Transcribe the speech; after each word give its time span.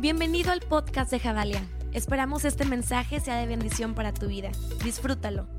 Bienvenido 0.00 0.52
al 0.52 0.60
podcast 0.60 1.10
de 1.10 1.18
Javalia. 1.18 1.60
Esperamos 1.92 2.44
este 2.44 2.64
mensaje 2.64 3.18
sea 3.18 3.36
de 3.36 3.48
bendición 3.48 3.96
para 3.96 4.14
tu 4.14 4.28
vida. 4.28 4.52
Disfrútalo. 4.84 5.57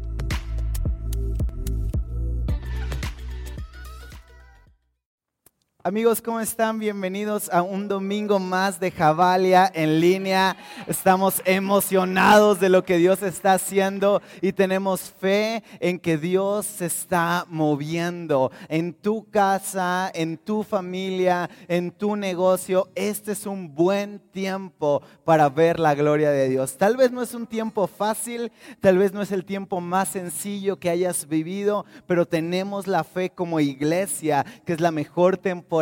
Amigos, 5.90 6.22
¿cómo 6.22 6.40
están? 6.40 6.78
Bienvenidos 6.78 7.50
a 7.52 7.64
un 7.64 7.88
domingo 7.88 8.38
más 8.38 8.80
de 8.80 8.92
Javalia 8.92 9.72
en 9.74 10.00
línea. 10.00 10.56
Estamos 10.86 11.42
emocionados 11.46 12.60
de 12.60 12.70
lo 12.70 12.86
que 12.86 12.98
Dios 12.98 13.24
está 13.24 13.54
haciendo 13.54 14.22
y 14.40 14.54
tenemos 14.54 15.02
fe 15.20 15.64
en 15.80 15.98
que 15.98 16.20
Dios 16.20 16.68
se 16.68 16.86
está 16.86 17.48
moviendo 17.50 18.52
en 18.68 18.94
tu 18.94 19.32
casa, 19.32 20.12
en 20.14 20.38
tu 20.38 20.62
familia, 20.62 21.50
en 21.68 21.90
tu 21.90 22.16
negocio. 22.16 22.90
Este 22.94 23.32
es 23.32 23.48
un 23.48 23.74
buen 23.74 24.20
tiempo 24.20 25.02
para 25.26 25.50
ver 25.50 25.80
la 25.80 25.96
gloria 25.96 26.30
de 26.30 26.50
Dios. 26.50 26.78
Tal 26.78 26.98
vez 26.98 27.12
no 27.12 27.24
es 27.24 27.34
un 27.34 27.48
tiempo 27.48 27.88
fácil, 27.88 28.52
tal 28.80 29.00
vez 29.00 29.12
no 29.12 29.24
es 29.24 29.32
el 29.32 29.44
tiempo 29.44 29.82
más 29.82 30.10
sencillo 30.10 30.78
que 30.78 30.92
hayas 30.92 31.28
vivido, 31.28 31.84
pero 32.06 32.28
tenemos 32.28 32.86
la 32.86 33.04
fe 33.04 33.32
como 33.32 33.60
iglesia, 33.60 34.46
que 34.68 34.74
es 34.74 34.82
la 34.82 34.92
mejor 34.92 35.38
temporada 35.38 35.79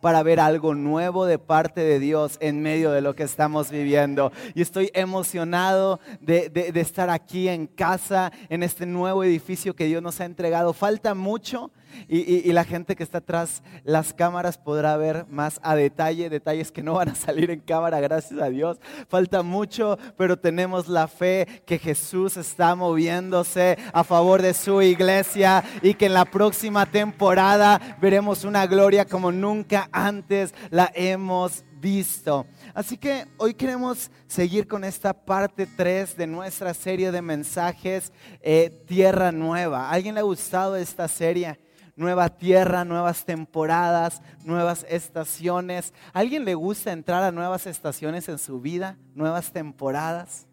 para 0.00 0.22
ver 0.22 0.40
algo 0.40 0.74
nuevo 0.74 1.26
de 1.26 1.38
parte 1.38 1.80
de 1.80 1.98
Dios 1.98 2.36
en 2.40 2.62
medio 2.62 2.90
de 2.90 3.00
lo 3.00 3.14
que 3.14 3.22
estamos 3.22 3.70
viviendo. 3.70 4.32
Y 4.54 4.62
estoy 4.62 4.90
emocionado 4.94 6.00
de, 6.20 6.72
estar 6.74 7.10
aquí 7.10 7.48
en 7.48 7.66
casa, 7.66 8.32
en 8.48 8.62
este 8.62 8.86
nuevo 8.86 9.24
edificio 9.24 9.74
que 9.74 9.86
Dios 9.86 10.02
nos 10.02 10.20
ha 10.20 10.24
entregado. 10.24 10.72
Falta 10.72 11.14
mucho 11.14 11.70
y, 12.08 12.52
la 12.52 12.64
gente 12.64 12.96
que 12.96 13.02
está 13.02 13.18
atrás 13.18 13.62
las 13.82 14.12
cámaras 14.12 14.58
podrá 14.58 14.96
ver 14.96 15.26
más 15.28 15.58
a 15.62 15.74
detalle, 15.74 16.28
detalles 16.28 16.70
que 16.70 16.82
no 16.82 16.94
van 16.94 17.08
a 17.10 17.14
salir 17.14 17.50
en 17.50 17.60
cámara, 17.60 18.00
gracias 18.00 18.40
a 18.40 18.50
Dios. 18.50 18.78
Falta 19.08 19.42
mucho, 19.42 19.98
pero 20.16 20.38
tenemos 20.38 20.88
la 20.88 21.08
fe 21.08 21.62
que 21.66 21.78
Jesús 21.78 22.36
está 22.36 22.74
moviéndose 22.74 23.78
a 23.92 24.04
favor 24.04 24.42
de 24.42 24.54
su 24.54 24.82
iglesia 24.82 25.64
y 25.80 25.94
que 25.94 26.06
en 26.06 26.14
la 26.14 26.24
próxima 26.24 26.86
temporada 26.86 27.80
veremos 28.00 28.44
una 28.44 28.66
gloria 28.66 29.04
como 29.04 29.32
nunca 29.32 29.88
antes 29.92 30.54
la 30.70 30.90
hemos 30.94 31.64
visto. 31.82 32.46
Así 32.74 32.96
que 32.96 33.26
hoy 33.36 33.54
queremos 33.54 34.10
seguir 34.28 34.68
con 34.68 34.84
esta 34.84 35.12
parte 35.12 35.66
3 35.66 36.16
de 36.16 36.26
nuestra 36.28 36.72
serie 36.72 37.10
de 37.10 37.20
mensajes 37.20 38.12
eh, 38.40 38.70
Tierra 38.86 39.32
Nueva. 39.32 39.88
¿A 39.88 39.90
alguien 39.90 40.14
le 40.14 40.20
ha 40.20 40.24
gustado 40.24 40.76
esta 40.76 41.08
serie? 41.08 41.58
Nueva 41.96 42.28
tierra, 42.28 42.84
nuevas 42.84 43.24
temporadas, 43.24 44.22
nuevas 44.44 44.86
estaciones. 44.88 45.92
¿A 46.12 46.20
alguien 46.20 46.44
le 46.44 46.54
gusta 46.54 46.92
entrar 46.92 47.22
a 47.22 47.32
nuevas 47.32 47.66
estaciones 47.66 48.28
en 48.28 48.38
su 48.38 48.60
vida, 48.60 48.96
nuevas 49.14 49.52
temporadas? 49.52 50.46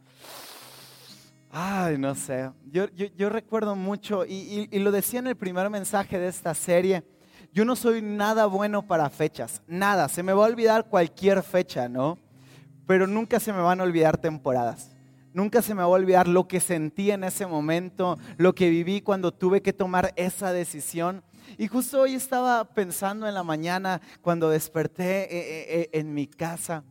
Ay, 1.51 1.97
no 1.97 2.13
sé. 2.15 2.51
Yo, 2.71 3.29
recuerdo 3.29 3.75
mucho, 3.75 4.25
y, 4.25 4.67
y 4.71 4.79
lo 4.79 4.91
decía 4.91 5.19
en 5.19 5.27
el 5.27 5.35
primer 5.35 5.69
mensaje 5.69 6.19
de 6.19 6.27
esta 6.27 6.53
serie, 6.53 7.03
yo 7.51 7.65
no 7.65 7.75
soy 7.75 8.01
nada 8.01 8.45
bueno 8.45 8.85
para 8.85 9.09
fechas, 9.09 9.61
nada. 9.67 10.07
Se 10.07 10.21
me 10.21 10.33
va 10.33 10.45
a 10.45 10.49
olvidar 10.49 10.87
cualquier 10.87 11.41
fecha, 11.41 11.89
¿no? 11.89 12.19
Pero 12.85 13.07
nunca 13.07 13.39
se 13.39 13.51
me 13.51 13.61
van 13.61 13.79
a 13.79 13.83
olvidar 13.83 14.17
temporadas. 14.17 14.91
Nunca 15.33 15.61
se 15.61 15.73
me 15.73 15.81
va 15.81 15.85
a 15.85 15.89
olvidar 15.89 16.27
lo 16.27 16.47
que 16.47 16.59
sentí 16.59 17.11
en 17.11 17.23
ese 17.23 17.45
momento, 17.45 18.17
lo 18.37 18.53
que 18.53 18.69
viví 18.69 19.01
cuando 19.01 19.31
tuve 19.31 19.61
que 19.61 19.73
tomar 19.73 20.13
esa 20.15 20.51
decisión. 20.53 21.23
Y 21.57 21.67
justo 21.67 22.01
hoy 22.01 22.13
estaba 22.13 22.63
pensando 22.63 23.27
en 23.27 23.33
la 23.33 23.43
mañana 23.43 24.01
cuando 24.21 24.49
desperté 24.49 25.23
eh, 25.23 25.27
eh, 25.31 25.65
eh, 25.69 25.89
en 25.93 26.13
mi 26.13 26.27
casa 26.27 26.83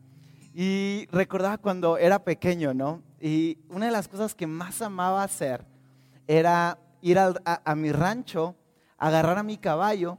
y 0.55 1.07
recordaba 1.13 1.59
cuando 1.59 1.99
era 1.99 2.25
pequeño, 2.25 2.75
¿no? 2.75 3.03
Y 3.21 3.59
una 3.69 3.87
de 3.87 3.93
las 3.93 4.09
cosas 4.09 4.35
que 4.35 4.47
más 4.47 4.83
amaba 4.83 5.23
hacer 5.23 5.65
era 6.27 6.79
ir 7.01 7.19
a, 7.19 7.75
mi 7.77 7.93
rancho, 7.93 8.57
agarrar 8.97 9.39
a 9.39 9.43
mi 9.43 9.57
caballo, 9.57 10.19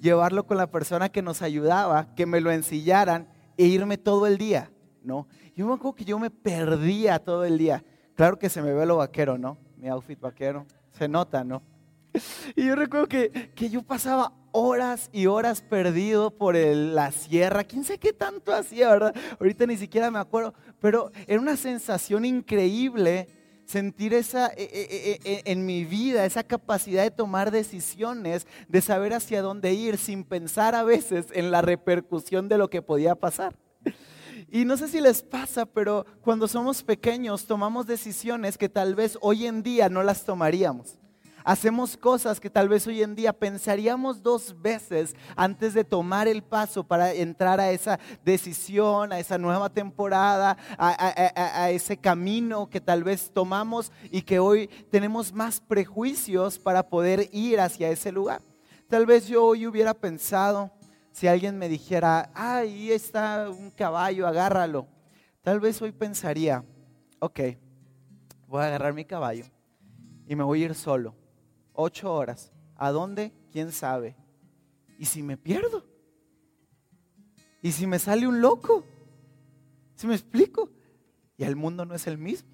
llevarlo 0.00 0.46
con 0.46 0.56
la 0.56 0.70
persona 0.70 1.08
que 1.08 1.22
nos 1.22 1.42
ayudaba, 1.42 2.14
que 2.14 2.26
me 2.26 2.40
lo 2.40 2.50
ensillaran 2.50 3.28
e 3.56 3.64
irme 3.64 3.98
todo 3.98 4.26
el 4.26 4.38
día, 4.38 4.70
¿no? 5.02 5.26
Yo 5.54 5.66
me 5.66 5.74
acuerdo 5.74 5.96
que 5.96 6.04
yo 6.04 6.18
me 6.18 6.30
perdía 6.30 7.18
todo 7.18 7.44
el 7.44 7.58
día. 7.58 7.84
Claro 8.14 8.38
que 8.38 8.48
se 8.48 8.62
me 8.62 8.72
ve 8.72 8.86
lo 8.86 8.96
vaquero, 8.98 9.36
¿no? 9.36 9.58
Mi 9.76 9.88
outfit 9.88 10.20
vaquero. 10.20 10.64
Se 10.92 11.08
nota, 11.08 11.44
¿no? 11.44 11.62
Y 12.56 12.66
yo 12.66 12.74
recuerdo 12.74 13.08
que, 13.08 13.50
yo 13.70 13.82
pasaba 13.82 14.32
horas 14.52 15.08
y 15.12 15.26
horas 15.26 15.62
perdido 15.62 16.30
por 16.30 16.54
la 16.54 17.10
sierra. 17.10 17.64
¿Quién 17.64 17.84
sé 17.84 17.98
qué 17.98 18.12
tanto 18.12 18.52
hacía, 18.52 18.90
verdad? 18.90 19.14
Ahorita 19.40 19.66
ni 19.66 19.76
siquiera 19.76 20.10
me 20.10 20.18
acuerdo. 20.18 20.54
Pero 20.80 21.10
era 21.26 21.40
una 21.40 21.56
sensación 21.56 22.24
increíble 22.24 23.28
sentir 23.64 24.12
esa 24.12 24.48
e, 24.48 24.64
e, 24.64 25.20
e, 25.24 25.42
en 25.50 25.64
mi 25.64 25.84
vida, 25.84 26.26
esa 26.26 26.42
capacidad 26.42 27.02
de 27.04 27.10
tomar 27.10 27.50
decisiones, 27.50 28.46
de 28.68 28.82
saber 28.82 29.14
hacia 29.14 29.40
dónde 29.40 29.72
ir, 29.72 29.96
sin 29.96 30.24
pensar 30.24 30.74
a 30.74 30.82
veces 30.82 31.26
en 31.32 31.50
la 31.50 31.62
repercusión 31.62 32.48
de 32.48 32.58
lo 32.58 32.68
que 32.68 32.82
podía 32.82 33.14
pasar. 33.14 33.56
Y 34.50 34.66
no 34.66 34.76
sé 34.76 34.88
si 34.88 35.00
les 35.00 35.22
pasa, 35.22 35.64
pero 35.64 36.04
cuando 36.20 36.46
somos 36.46 36.82
pequeños 36.82 37.46
tomamos 37.46 37.86
decisiones 37.86 38.58
que 38.58 38.68
tal 38.68 38.94
vez 38.94 39.16
hoy 39.22 39.46
en 39.46 39.62
día 39.62 39.88
no 39.88 40.02
las 40.02 40.26
tomaríamos. 40.26 40.98
Hacemos 41.44 41.96
cosas 41.96 42.38
que 42.38 42.50
tal 42.50 42.68
vez 42.68 42.86
hoy 42.86 43.02
en 43.02 43.16
día 43.16 43.32
pensaríamos 43.32 44.22
dos 44.22 44.60
veces 44.60 45.14
antes 45.34 45.74
de 45.74 45.82
tomar 45.84 46.28
el 46.28 46.42
paso 46.42 46.84
para 46.84 47.12
entrar 47.12 47.58
a 47.58 47.72
esa 47.72 47.98
decisión, 48.24 49.12
a 49.12 49.18
esa 49.18 49.38
nueva 49.38 49.68
temporada, 49.68 50.56
a, 50.78 51.70
ese 51.70 51.96
camino 51.96 52.70
que 52.70 52.80
tal 52.80 53.02
vez 53.02 53.30
tomamos 53.32 53.90
y 54.10 54.22
que 54.22 54.38
hoy 54.38 54.68
tenemos 54.90 55.32
más 55.32 55.60
prejuicios 55.60 56.58
para 56.58 56.88
poder 56.88 57.28
ir 57.32 57.60
hacia 57.60 57.90
ese 57.90 58.12
lugar. 58.12 58.40
Tal 58.88 59.06
vez 59.06 59.26
yo 59.26 59.44
hoy 59.44 59.66
hubiera 59.66 59.94
pensado, 59.94 60.70
si 61.10 61.26
alguien 61.26 61.58
me 61.58 61.68
dijera, 61.68 62.30
ahí 62.34 62.92
está 62.92 63.48
un 63.50 63.70
caballo, 63.70 64.28
agárralo. 64.28 64.86
Tal 65.42 65.58
vez 65.58 65.82
hoy 65.82 65.90
pensaría, 65.90 66.64
ok, 67.18 67.40
voy 68.46 68.62
a 68.62 68.66
agarrar 68.66 68.94
mi 68.94 69.04
caballo 69.04 69.46
y 70.28 70.36
me 70.36 70.44
voy 70.44 70.62
a 70.62 70.66
ir 70.66 70.74
solo 70.76 71.21
ocho 71.72 72.12
horas. 72.12 72.52
¿A 72.76 72.90
dónde? 72.90 73.32
¿Quién 73.52 73.72
sabe? 73.72 74.16
¿Y 74.98 75.06
si 75.06 75.22
me 75.22 75.36
pierdo? 75.36 75.84
¿Y 77.62 77.72
si 77.72 77.86
me 77.86 77.98
sale 77.98 78.26
un 78.26 78.40
loco? 78.40 78.84
¿Si 79.94 80.06
me 80.06 80.14
explico? 80.14 80.70
Y 81.36 81.44
el 81.44 81.56
mundo 81.56 81.84
no 81.84 81.94
es 81.94 82.06
el 82.06 82.18
mismo. 82.18 82.52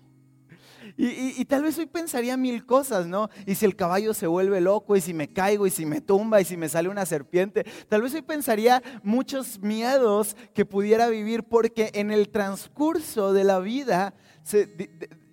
Y, 0.97 1.45
tal 1.45 1.63
vez 1.63 1.79
hoy 1.79 1.87
pensaría 1.87 2.37
mil 2.37 2.65
cosas, 2.65 3.07
¿no? 3.07 3.29
Y 3.47 3.55
si 3.55 3.65
el 3.65 3.77
caballo 3.77 4.15
se 4.15 4.27
vuelve 4.27 4.61
loco, 4.61 4.97
y 4.97 5.01
si 5.01 5.15
me 5.15 5.33
caigo, 5.33 5.67
y 5.67 5.71
si 5.71 5.87
me 5.87 6.01
tumba, 6.01 6.41
y 6.41 6.45
si 6.45 6.57
me 6.57 6.69
sale 6.69 6.89
una 6.89 7.07
serpiente. 7.07 7.65
Tal 7.89 8.03
vez 8.03 8.15
hoy 8.15 8.23
pensaría 8.23 8.83
muchos 9.03 9.61
miedos 9.61 10.37
que 10.55 10.65
pudiera 10.65 11.09
vivir 11.09 11.45
porque 11.45 11.91
en 11.95 12.11
el 12.11 12.31
transcurso 12.31 13.33
de 13.33 13.45
la 13.45 13.61
vida, 13.61 14.15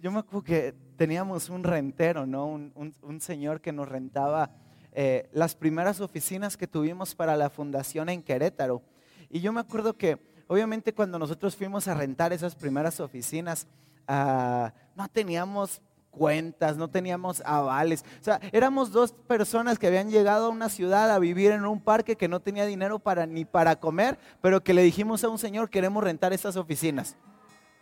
yo 0.01 0.11
me 0.11 0.19
acuerdo 0.19 0.43
que 0.43 0.84
teníamos 0.95 1.49
un 1.49 1.63
rentero, 1.63 2.25
¿no? 2.25 2.47
Un, 2.47 3.21
señor 3.21 3.61
que 3.61 3.71
nos 3.71 3.87
rentaba 3.87 4.51
eh, 4.91 5.29
las 5.31 5.55
primeras 5.55 6.01
oficinas 6.01 6.57
que 6.57 6.67
tuvimos 6.67 7.15
para 7.15 7.35
la 7.35 7.49
fundación 7.49 8.09
en 8.09 8.21
Querétaro. 8.21 8.81
Y 9.29 9.41
yo 9.41 9.51
me 9.51 9.61
acuerdo 9.61 9.97
que, 9.97 10.17
obviamente, 10.47 10.93
cuando 10.93 11.19
nosotros 11.19 11.55
fuimos 11.55 11.87
a 11.87 11.93
rentar 11.93 12.33
esas 12.33 12.55
primeras 12.55 12.99
oficinas, 12.99 13.67
ah, 14.07 14.73
no 14.95 15.07
teníamos 15.09 15.81
cuentas, 16.15 16.77
no 16.77 16.89
teníamos 16.89 17.41
avales. 17.45 18.03
O 18.21 18.23
sea, 18.23 18.39
éramos 18.51 18.91
dos 18.91 19.11
personas 19.11 19.77
que 19.77 19.87
habían 19.87 20.09
llegado 20.09 20.47
a 20.47 20.49
una 20.49 20.69
ciudad 20.69 21.11
a 21.11 21.19
vivir 21.19 21.51
en 21.51 21.65
un 21.65 21.81
parque 21.81 22.15
que 22.15 22.27
no 22.27 22.39
tenía 22.39 22.65
dinero 22.65 22.99
para, 22.99 23.25
ni 23.25 23.45
para 23.45 23.75
comer, 23.75 24.17
pero 24.41 24.63
que 24.63 24.73
le 24.73 24.81
dijimos 24.81 25.23
a 25.23 25.29
un 25.29 25.37
señor, 25.37 25.69
queremos 25.69 26.03
rentar 26.03 26.33
esas 26.33 26.55
oficinas. 26.55 27.17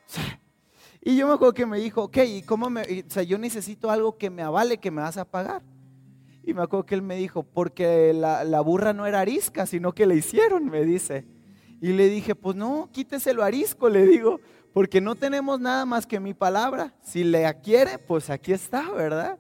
O 0.07 0.42
y 1.05 1.17
yo 1.17 1.27
me 1.27 1.33
acuerdo 1.33 1.53
que 1.53 1.65
me 1.65 1.79
dijo, 1.79 2.03
ok, 2.03 2.17
¿y 2.25 2.41
cómo 2.44 2.69
me, 2.69 2.81
o 2.81 3.09
sea, 3.09 3.23
yo 3.23 3.38
necesito 3.38 3.91
algo 3.91 4.17
que 4.17 4.29
me 4.29 4.41
avale, 4.41 4.77
que 4.77 4.91
me 4.91 5.01
vas 5.01 5.17
a 5.17 5.25
pagar? 5.25 5.61
Y 6.44 6.53
me 6.53 6.61
acuerdo 6.61 6.85
que 6.85 6.95
él 6.95 7.01
me 7.01 7.15
dijo, 7.15 7.44
porque 7.44 8.13
la, 8.13 8.44
la 8.44 8.61
burra 8.61 8.94
no 8.94 9.05
era 9.05 9.21
arisca, 9.21 9.65
sino 9.65 9.94
que 9.94 10.05
le 10.05 10.15
hicieron, 10.15 10.65
me 10.69 10.83
dice. 10.85 11.25
Y 11.81 11.94
le 11.94 12.07
dije, 12.07 12.35
pues 12.35 12.55
no, 12.55 12.89
quíteselo 12.91 13.44
arisco, 13.44 13.89
le 13.89 14.05
digo, 14.05 14.39
porque 14.73 15.01
no 15.01 15.15
tenemos 15.15 15.59
nada 15.59 15.85
más 15.85 16.07
que 16.07 16.19
mi 16.19 16.33
palabra. 16.33 16.94
Si 17.01 17.23
le 17.23 17.45
quiere, 17.61 18.00
pues 18.00 18.29
aquí 18.29 18.53
está, 18.53 18.89
¿verdad? 18.91 19.39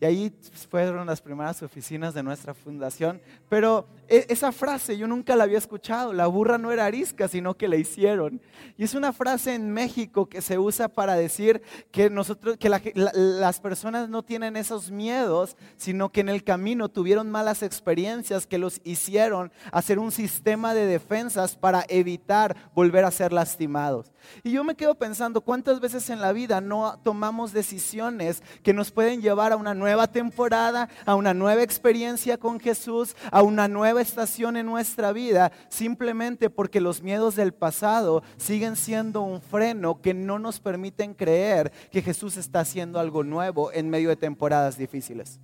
Y 0.00 0.04
ahí 0.04 0.32
fueron 0.70 1.06
las 1.06 1.20
primeras 1.20 1.60
oficinas 1.62 2.14
de 2.14 2.22
nuestra 2.22 2.54
fundación. 2.54 3.20
Pero 3.48 3.86
e, 4.06 4.26
esa 4.28 4.52
frase 4.52 4.96
yo 4.96 5.08
nunca 5.08 5.34
la 5.34 5.42
había 5.42 5.58
escuchado. 5.58 6.12
La 6.12 6.28
burra 6.28 6.56
no 6.56 6.70
era 6.70 6.86
arisca, 6.86 7.26
sino 7.26 7.56
que 7.56 7.66
la 7.66 7.76
hicieron. 7.76 8.40
Y 8.76 8.84
es 8.84 8.94
una 8.94 9.12
frase 9.12 9.54
en 9.54 9.72
México 9.72 10.26
que 10.26 10.40
se 10.40 10.56
usa 10.56 10.86
para 10.88 11.16
decir 11.16 11.62
que, 11.90 12.10
nosotros, 12.10 12.58
que 12.58 12.68
las 12.68 13.60
personas 13.60 14.08
no 14.08 14.22
tienen 14.22 14.56
esos 14.56 14.92
miedos, 14.92 15.56
sino 15.76 16.10
que 16.10 16.20
en 16.20 16.28
el 16.28 16.44
camino 16.44 16.88
tuvieron 16.88 17.28
malas 17.28 17.64
experiencias 17.64 18.46
que 18.46 18.58
los 18.58 18.80
hicieron 18.84 19.50
hacer 19.72 19.98
un 19.98 20.12
sistema 20.12 20.74
de 20.74 20.86
defensas 20.86 21.56
para 21.56 21.84
evitar 21.88 22.56
volver 22.72 23.04
a 23.04 23.10
ser 23.10 23.32
lastimados. 23.32 24.12
Y 24.44 24.52
yo 24.52 24.62
me 24.62 24.76
quedo 24.76 24.94
pensando 24.94 25.40
cuántas 25.40 25.80
veces 25.80 26.08
en 26.10 26.20
la 26.20 26.32
vida 26.32 26.60
no 26.60 27.00
tomamos 27.02 27.52
decisiones 27.52 28.42
que 28.62 28.72
nos 28.72 28.92
pueden 28.92 29.22
llevar 29.22 29.52
a 29.52 29.56
una 29.56 29.74
nueva 29.74 29.87
temporada, 30.06 30.88
a 31.06 31.14
una 31.14 31.34
nueva 31.34 31.62
experiencia 31.62 32.38
con 32.38 32.60
Jesús, 32.60 33.16
a 33.30 33.42
una 33.42 33.68
nueva 33.68 34.02
estación 34.02 34.56
en 34.56 34.66
nuestra 34.66 35.12
vida, 35.12 35.52
simplemente 35.68 36.50
porque 36.50 36.80
los 36.80 37.02
miedos 37.02 37.36
del 37.36 37.52
pasado 37.52 38.22
siguen 38.36 38.76
siendo 38.76 39.22
un 39.22 39.40
freno 39.40 40.00
que 40.00 40.14
no 40.14 40.38
nos 40.38 40.60
permiten 40.60 41.14
creer 41.14 41.72
que 41.90 42.02
Jesús 42.02 42.36
está 42.36 42.60
haciendo 42.60 43.00
algo 43.00 43.24
nuevo 43.24 43.72
en 43.72 43.88
medio 43.90 44.10
de 44.10 44.16
temporadas 44.16 44.76
difíciles. 44.76 45.40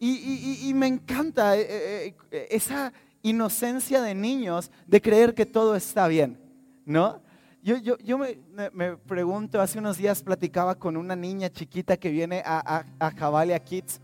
Y, 0.00 0.72
me 0.74 0.86
encanta 0.86 1.56
eh, 1.56 1.66
eh, 1.68 2.14
eh, 2.30 2.48
esa 2.50 2.92
inocencia 3.22 4.00
de 4.00 4.14
niños 4.14 4.70
de 4.86 5.02
creer 5.02 5.34
que 5.34 5.44
todo 5.44 5.74
está 5.74 6.06
bien, 6.06 6.38
¿no? 6.84 7.20
Yo, 7.62 7.76
yo, 7.76 7.98
yo 7.98 8.18
me, 8.18 8.38
me, 8.72 8.96
pregunto, 8.96 9.60
hace 9.60 9.78
unos 9.78 9.98
días 9.98 10.22
platicaba 10.22 10.76
con 10.76 10.96
una 10.96 11.16
niña 11.16 11.50
chiquita 11.50 11.96
que 11.96 12.10
viene 12.10 12.42
a, 12.44 12.84
a, 13.00 13.06
a 13.06 13.10
Javalia 13.10 13.58
Kids 13.58 14.00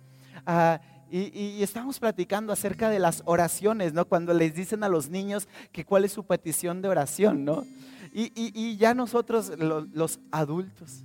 uh, 0.46 0.78
y, 1.10 1.38
y, 1.38 1.62
estábamos 1.62 2.00
platicando 2.00 2.52
acerca 2.52 2.90
de 2.90 2.98
las 2.98 3.22
oraciones, 3.26 3.92
¿no? 3.92 4.06
Cuando 4.06 4.34
les 4.34 4.54
dicen 4.54 4.82
a 4.82 4.88
los 4.88 5.08
niños 5.08 5.48
que 5.70 5.84
cuál 5.84 6.04
es 6.04 6.12
su 6.12 6.24
petición 6.24 6.82
de 6.82 6.88
oración, 6.88 7.44
¿no? 7.44 7.64
Y, 8.12 8.32
y 8.34 8.76
ya 8.76 8.94
nosotros, 8.94 9.52
los 9.58 10.20
adultos, 10.30 11.04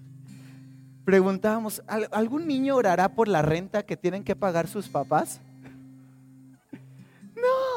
preguntábamos, 1.06 1.84
¿algún 2.12 2.48
niño 2.48 2.76
orará 2.76 3.14
por 3.14 3.28
la 3.28 3.42
renta 3.42 3.84
que 3.84 3.98
tienen 3.98 4.24
que 4.24 4.36
pagar 4.36 4.68
sus 4.68 4.90
papás? 4.90 5.42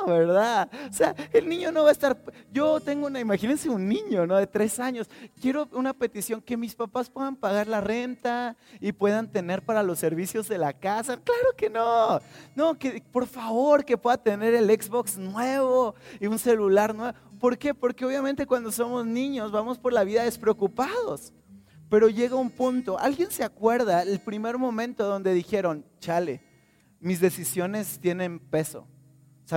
¿Verdad? 0.07 0.71
O 0.91 0.93
sea, 0.93 1.15
el 1.33 1.49
niño 1.49 1.73
no 1.73 1.85
va 1.85 1.91
a 1.91 1.93
estar. 1.93 2.17
Yo 2.53 2.81
tengo 2.81 3.07
una, 3.07 3.21
imagínense 3.21 3.69
un 3.69 3.89
niño, 3.89 4.27
¿no? 4.27 4.37
De 4.37 4.47
tres 4.47 4.79
años. 4.79 5.09
Quiero 5.41 5.69
una 5.73 5.93
petición 5.93 6.41
que 6.41 6.57
mis 6.57 6.75
papás 6.75 7.11
puedan 7.11 7.37
pagar 7.37 7.67
la 7.67 7.81
renta 7.81 8.57
y 8.81 8.93
puedan 8.93 9.31
tener 9.31 9.63
para 9.63 9.83
los 9.83 9.99
servicios 9.99 10.49
de 10.49 10.59
la 10.59 10.73
casa. 10.73 11.17
Claro 11.17 11.57
que 11.57 11.71
no. 11.71 12.21
No, 12.55 12.79
que 12.79 13.03
por 13.13 13.27
favor 13.27 13.85
que 13.85 13.97
pueda 13.97 14.17
tener 14.17 14.55
el 14.55 14.71
Xbox 14.71 15.17
nuevo 15.19 15.95
y 16.21 16.27
un 16.27 16.39
celular 16.39 16.95
nuevo. 16.95 17.17
¿Por 17.39 17.59
qué? 17.59 17.75
Porque 17.75 18.05
obviamente 18.05 18.47
cuando 18.47 18.71
somos 18.71 19.05
niños 19.05 19.51
vamos 19.51 19.79
por 19.79 19.93
la 19.93 20.05
vida 20.05 20.25
despreocupados. 20.25 21.33
Pero 21.93 22.09
llega 22.09 22.37
un 22.37 22.51
punto, 22.51 22.99
¿alguien 22.99 23.31
se 23.31 23.45
acuerda 23.45 24.03
el 24.03 24.19
primer 24.21 24.57
momento 24.57 25.05
donde 25.07 25.35
dijeron, 25.35 25.85
chale, 25.99 26.41
mis 27.01 27.21
decisiones 27.21 27.99
tienen 28.01 28.39
peso? 28.39 28.87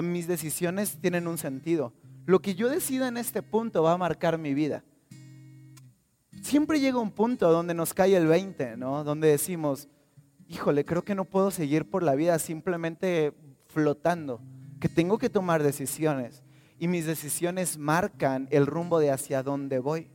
Mis 0.02 0.28
decisiones 0.28 0.98
tienen 1.02 1.28
un 1.28 1.38
sentido. 1.38 1.94
Lo 2.26 2.42
que 2.42 2.56
yo 2.56 2.70
decida 2.70 3.08
en 3.08 3.18
este 3.18 3.42
punto 3.42 3.84
va 3.84 3.94
a 3.94 3.98
marcar 3.98 4.38
mi 4.38 4.54
vida. 4.54 4.84
Siempre 6.42 6.80
llega 6.80 7.00
un 7.00 7.12
punto 7.12 7.52
donde 7.52 7.74
nos 7.74 7.94
cae 7.94 8.16
el 8.16 8.28
20, 8.28 8.78
¿no? 8.78 9.04
Donde 9.04 9.30
decimos, 9.30 9.88
híjole, 10.48 10.86
creo 10.86 11.04
que 11.04 11.16
no 11.16 11.26
puedo 11.26 11.52
seguir 11.52 11.90
por 11.90 12.04
la 12.04 12.16
vida 12.16 12.38
simplemente 12.40 13.34
flotando, 13.68 14.42
que 14.80 14.90
tengo 14.90 15.18
que 15.18 15.30
tomar 15.30 15.64
decisiones 15.64 16.44
y 16.80 16.88
mis 16.88 17.06
decisiones 17.06 17.78
marcan 17.78 18.48
el 18.52 18.66
rumbo 18.66 19.00
de 19.00 19.12
hacia 19.12 19.44
dónde 19.44 19.80
voy. 19.80 20.10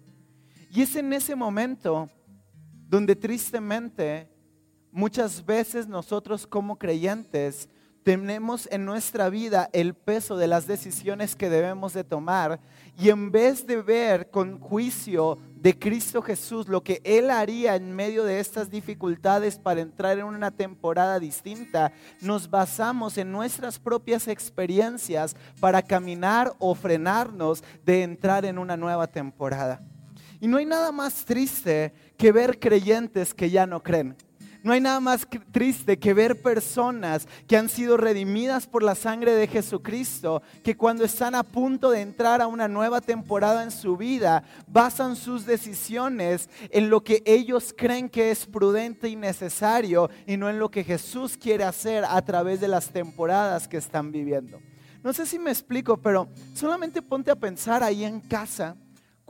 Y 0.71 0.83
es 0.83 0.95
en 0.97 1.13
ese 1.13 1.35
momento 1.35 2.11
donde 2.89 3.17
tristemente 3.17 4.29
muchas 4.93 5.45
veces 5.45 5.89
nosotros 5.89 6.47
como 6.47 6.79
creyentes 6.79 7.69
tenemos 8.03 8.69
en 8.71 8.85
nuestra 8.85 9.29
vida 9.29 9.69
el 9.73 9.95
peso 9.95 10.37
de 10.37 10.47
las 10.47 10.67
decisiones 10.67 11.37
que 11.37 11.51
debemos 11.51 11.93
de 11.93 12.05
tomar 12.05 12.61
y 12.99 13.11
en 13.11 13.31
vez 13.31 13.67
de 13.67 13.83
ver 13.83 14.31
con 14.31 14.59
juicio 14.59 15.39
de 15.57 15.79
Cristo 15.79 16.23
Jesús 16.23 16.69
lo 16.69 16.83
que 16.83 17.01
Él 17.05 17.31
haría 17.31 17.77
en 17.77 17.95
medio 17.95 18.25
de 18.25 18.41
estas 18.41 18.71
dificultades 18.71 19.59
para 19.59 19.81
entrar 19.81 20.19
en 20.19 20.25
una 20.25 20.51
temporada 20.51 21.19
distinta, 21.19 21.93
nos 22.21 22.49
basamos 22.49 23.19
en 23.19 23.31
nuestras 23.31 23.79
propias 23.79 24.29
experiencias 24.29 25.37
para 25.61 25.83
caminar 25.83 26.55
o 26.59 26.75
frenarnos 26.75 27.63
de 27.85 28.03
entrar 28.03 28.45
en 28.45 28.59
una 28.59 28.77
nueva 28.77 29.07
temporada. 29.07 29.83
Y 30.41 30.49
no 30.49 30.57
hay 30.57 30.65
nada 30.65 30.91
más 30.91 31.27
triste 31.27 31.93
que 32.17 32.33
ver 32.33 32.59
creyentes 32.59 33.35
que 33.35 33.51
ya 33.51 33.67
no 33.67 33.83
creen. 33.83 34.17
No 34.63 34.73
hay 34.73 34.81
nada 34.81 35.01
más 35.01 35.27
triste 35.53 35.99
que 35.99 36.13
ver 36.13 36.43
personas 36.43 37.27
que 37.47 37.57
han 37.57 37.69
sido 37.69 37.97
redimidas 37.97 38.67
por 38.67 38.83
la 38.83 38.95
sangre 38.95 39.33
de 39.33 39.47
Jesucristo, 39.47 40.43
que 40.63 40.77
cuando 40.77 41.05
están 41.05 41.35
a 41.35 41.43
punto 41.43 41.91
de 41.91 42.03
entrar 42.03 42.43
a 42.43 42.47
una 42.47 42.69
nueva 42.69 43.01
temporada 43.01 43.63
en 43.63 43.71
su 43.71 43.97
vida, 43.97 44.45
basan 44.67 45.17
sus 45.17 45.47
decisiones 45.47 46.51
en 46.71 46.91
lo 46.91 47.03
que 47.03 47.23
ellos 47.25 47.75
creen 47.77 48.11
que 48.11 48.31
es 48.31 48.45
prudente 48.45 49.09
y 49.09 49.17
necesario 49.17 50.11
y 50.27 50.37
no 50.37 50.51
en 50.51 50.59
lo 50.59 50.71
que 50.71 50.85
Jesús 50.85 51.39
quiere 51.39 51.65
hacer 51.65 52.05
a 52.05 52.21
través 52.23 52.61
de 52.61 52.69
las 52.69 52.91
temporadas 52.91 53.67
que 53.67 53.79
están 53.79 54.13
viviendo. 54.13 54.61
No 55.03 55.15
sé 55.15 55.25
si 55.25 55.39
me 55.39 55.51
explico, 55.51 55.97
pero 55.97 56.29
solamente 56.53 57.01
ponte 57.01 57.31
a 57.31 57.37
pensar 57.37 57.83
ahí 57.83 58.05
en 58.05 58.21
casa 58.21 58.77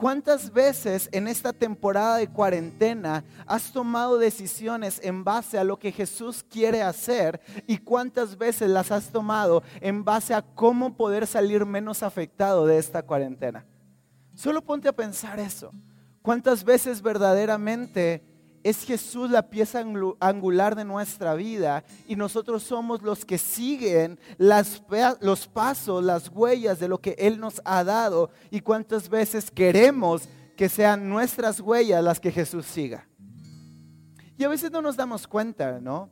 ¿Cuántas 0.01 0.51
veces 0.51 1.09
en 1.11 1.27
esta 1.27 1.53
temporada 1.53 2.17
de 2.17 2.27
cuarentena 2.27 3.23
has 3.45 3.71
tomado 3.71 4.17
decisiones 4.17 4.99
en 5.03 5.23
base 5.23 5.59
a 5.59 5.63
lo 5.63 5.77
que 5.77 5.91
Jesús 5.91 6.43
quiere 6.43 6.81
hacer 6.81 7.39
y 7.67 7.77
cuántas 7.77 8.35
veces 8.35 8.71
las 8.71 8.89
has 8.89 9.11
tomado 9.11 9.61
en 9.79 10.03
base 10.03 10.33
a 10.33 10.41
cómo 10.41 10.97
poder 10.97 11.27
salir 11.27 11.67
menos 11.67 12.01
afectado 12.01 12.65
de 12.65 12.79
esta 12.79 13.03
cuarentena? 13.03 13.63
Solo 14.33 14.63
ponte 14.63 14.89
a 14.89 14.95
pensar 14.95 15.39
eso. 15.39 15.69
¿Cuántas 16.23 16.63
veces 16.63 17.03
verdaderamente 17.03 18.23
es 18.63 18.83
Jesús 18.83 19.29
la 19.29 19.49
pieza 19.49 19.83
angular 20.19 20.75
de 20.75 20.85
nuestra 20.85 21.33
vida 21.33 21.83
y 22.07 22.15
nosotros 22.15 22.63
somos 22.63 23.01
los 23.01 23.25
que 23.25 23.37
siguen 23.37 24.19
los 24.37 25.47
pasos, 25.47 26.03
las 26.03 26.29
huellas 26.29 26.79
de 26.79 26.87
lo 26.87 26.99
que 26.99 27.15
Él 27.17 27.39
nos 27.39 27.61
ha 27.65 27.83
dado 27.83 28.29
y 28.49 28.61
cuántas 28.61 29.09
veces 29.09 29.49
queremos 29.51 30.29
que 30.55 30.69
sean 30.69 31.09
nuestras 31.09 31.59
huellas 31.59 32.03
las 32.03 32.19
que 32.19 32.31
Jesús 32.31 32.65
siga. 32.65 33.07
Y 34.37 34.43
a 34.43 34.49
veces 34.49 34.71
no 34.71 34.81
nos 34.81 34.95
damos 34.95 35.27
cuenta, 35.27 35.79
¿no? 35.79 36.09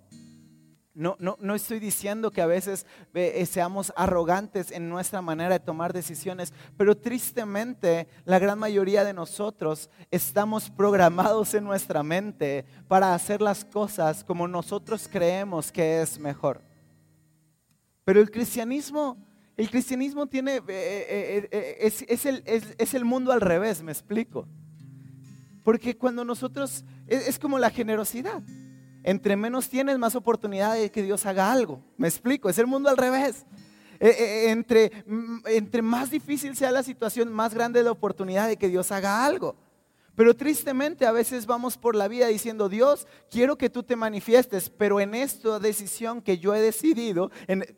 No, 1.00 1.16
no, 1.18 1.56
estoy 1.56 1.80
diciendo 1.80 2.30
que 2.30 2.42
a 2.42 2.46
veces 2.46 2.86
eh, 3.13 3.46
seamos 3.46 3.94
arrogantes 3.96 4.69
en 4.69 4.90
nuestra 4.90 5.22
manera 5.22 5.51
de 5.51 5.62
tomar 5.62 5.94
decisiones, 5.94 6.51
pero 6.75 6.98
tristemente 6.98 8.10
la 8.25 8.38
gran 8.38 8.60
mayoría 8.60 9.06
de 9.06 9.13
nosotros 9.13 9.89
estamos 10.12 10.70
programados 10.70 11.53
en 11.53 11.63
nuestra 11.63 12.03
mente 12.03 12.65
para 12.89 13.13
hacer 13.13 13.41
las 13.41 13.63
cosas 13.63 14.25
como 14.25 14.46
nosotros 14.46 15.08
creemos 15.10 15.72
que 15.72 16.01
es 16.01 16.20
mejor. 16.20 16.62
Pero 18.03 18.20
el 18.20 18.29
cristianismo, 18.29 19.25
el 19.56 19.70
cristianismo 19.70 20.27
tiene, 20.27 20.58
eh, 20.58 21.48
eh, 21.50 21.77
es, 21.79 22.25
el, 22.25 22.44
es, 22.46 22.94
el, 22.94 23.06
mundo 23.06 23.32
al 23.32 23.39
revés, 23.39 23.82
me 23.82 23.94
explico. 23.94 24.50
Porque 25.63 25.96
cuando 25.98 26.25
nosotros, 26.25 26.84
es 27.08 27.39
como 27.39 27.58
la 27.58 27.70
generosidad. 27.70 28.44
Entre 29.03 29.36
menos 29.36 29.70
tienes, 29.70 29.98
más 29.98 30.15
oportunidad 30.15 30.75
de 30.75 30.91
que 30.91 31.03
Dios 31.03 31.25
haga 31.25 31.51
algo. 31.51 31.82
Me 31.98 32.08
explico, 32.08 32.50
es 32.50 32.58
el 32.58 32.68
mundo 32.68 32.89
al 32.89 32.98
revés. 32.98 33.46
Eh, 34.00 34.15
eh, 34.18 34.51
entre, 34.51 34.91
mm, 35.06 35.39
entre 35.48 35.82
más 35.82 36.10
difícil 36.10 36.56
sea 36.56 36.72
la 36.72 36.84
situación, 36.84 37.32
más 37.34 37.53
grande 37.53 37.84
la 37.84 37.91
oportunidad 37.91 38.48
de 38.48 38.58
que 38.58 38.70
Dios 38.70 38.91
haga 38.91 39.25
algo. 39.25 39.56
Pero 40.20 40.36
tristemente 40.36 41.06
a 41.06 41.14
veces 41.14 41.46
vamos 41.46 41.78
por 41.78 41.96
la 41.96 42.10
vida 42.10 42.28
diciendo, 42.28 42.68
Dios, 42.68 43.08
quiero 43.32 43.58
que 43.58 43.70
tú 43.70 43.84
te 43.84 43.96
manifiestes, 43.96 44.70
pero 44.70 45.00
en 45.00 45.16
esta 45.16 45.60
decisión 45.60 46.22
que 46.22 46.38
yo 46.40 46.54
he 46.54 46.60
decidido, 46.60 47.32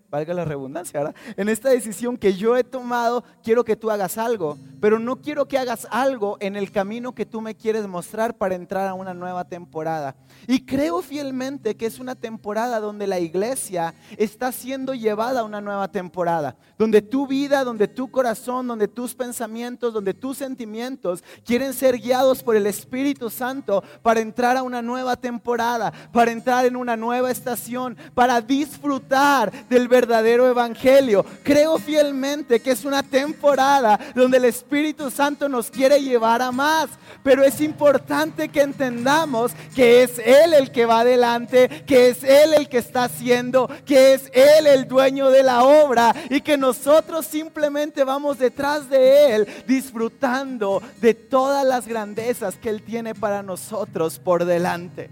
valga 0.10 0.34
la 0.34 0.44
redundancia, 0.44 1.02
¿verdad? 1.02 1.16
En 1.38 1.50
esta 1.50 1.70
decisión 1.70 2.18
que 2.18 2.34
yo 2.34 2.58
he 2.58 2.64
tomado, 2.64 3.24
quiero 3.44 3.64
que 3.64 3.76
tú 3.76 3.92
hagas 3.92 4.18
algo, 4.18 4.58
pero 4.80 4.98
no 4.98 5.22
quiero 5.22 5.48
que 5.48 5.60
hagas 5.60 5.88
algo 5.92 6.38
en 6.40 6.56
el 6.56 6.72
camino 6.72 7.14
que 7.14 7.28
tú 7.28 7.42
me 7.42 7.54
quieres 7.54 7.86
mostrar 7.88 8.36
para 8.36 8.56
entrar 8.56 8.88
a 8.88 8.96
una 8.96 9.14
nueva 9.14 9.48
temporada. 9.48 10.16
Y 10.48 10.66
creo 10.66 11.04
fielmente 11.04 11.78
que 11.78 11.86
es 11.86 12.00
una 12.00 12.16
temporada 12.16 12.80
donde 12.80 13.06
la 13.06 13.20
iglesia 13.20 13.94
está 14.18 14.52
siendo 14.52 14.96
llevada 14.96 15.42
a 15.42 15.44
una 15.44 15.62
nueva 15.62 15.92
temporada, 15.92 16.58
donde 16.80 17.04
tu 17.04 17.28
vida, 17.28 17.64
donde 17.64 17.88
tu 17.88 18.10
corazón, 18.10 18.66
donde 18.66 18.88
tus 18.88 19.14
pensamientos, 19.14 19.94
donde 19.94 20.16
tus 20.16 20.38
sentimientos 20.38 21.24
quieren 21.46 21.72
ser 21.76 22.00
guiados 22.00 22.31
por 22.40 22.56
el 22.56 22.66
Espíritu 22.66 23.30
Santo 23.30 23.84
para 24.02 24.22
entrar 24.22 24.56
a 24.56 24.64
una 24.64 24.82
nueva 24.82 25.18
temporada, 25.18 25.92
para 26.14 26.32
entrar 26.32 26.66
en 26.66 26.78
una 26.78 26.96
nueva 26.96 27.30
estación, 27.30 27.98
para 28.14 28.40
disfrutar 28.40 29.52
del 29.68 29.88
verdadero 29.88 30.48
Evangelio. 30.48 31.26
Creo 31.44 31.78
fielmente 31.78 32.62
que 32.62 32.72
es 32.72 32.86
una 32.86 33.04
temporada 33.04 34.00
donde 34.16 34.38
el 34.38 34.46
Espíritu 34.46 35.12
Santo 35.12 35.50
nos 35.50 35.70
quiere 35.70 36.02
llevar 36.02 36.42
a 36.42 36.52
más, 36.52 36.90
pero 37.24 37.44
es 37.44 37.60
importante 37.60 38.50
que 38.50 38.62
entendamos 38.62 39.52
que 39.76 40.04
es 40.04 40.20
Él 40.20 40.54
el 40.54 40.72
que 40.72 40.86
va 40.86 41.02
adelante, 41.02 41.84
que 41.86 42.10
es 42.10 42.24
Él 42.24 42.54
el 42.54 42.70
que 42.70 42.78
está 42.78 43.04
haciendo, 43.06 43.70
que 43.86 44.14
es 44.14 44.30
Él 44.34 44.68
el 44.68 44.88
dueño 44.88 45.30
de 45.30 45.44
la 45.44 45.64
obra 45.64 46.16
y 46.30 46.42
que 46.42 46.58
nosotros 46.58 47.26
simplemente 47.26 48.04
vamos 48.04 48.38
detrás 48.38 48.90
de 48.90 49.36
Él 49.36 49.48
disfrutando 49.68 50.82
de 51.02 51.14
todas 51.14 51.66
las 51.66 51.88
grandezas 51.88 52.21
que 52.62 52.70
Él 52.70 52.84
tiene 52.84 53.16
para 53.16 53.44
nosotros 53.44 54.20
por 54.20 54.46
delante. 54.46 55.10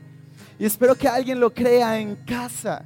Y 0.58 0.66
espero 0.66 0.96
que 0.96 1.08
alguien 1.08 1.40
lo 1.40 1.54
crea 1.54 2.00
en 2.00 2.16
casa, 2.16 2.86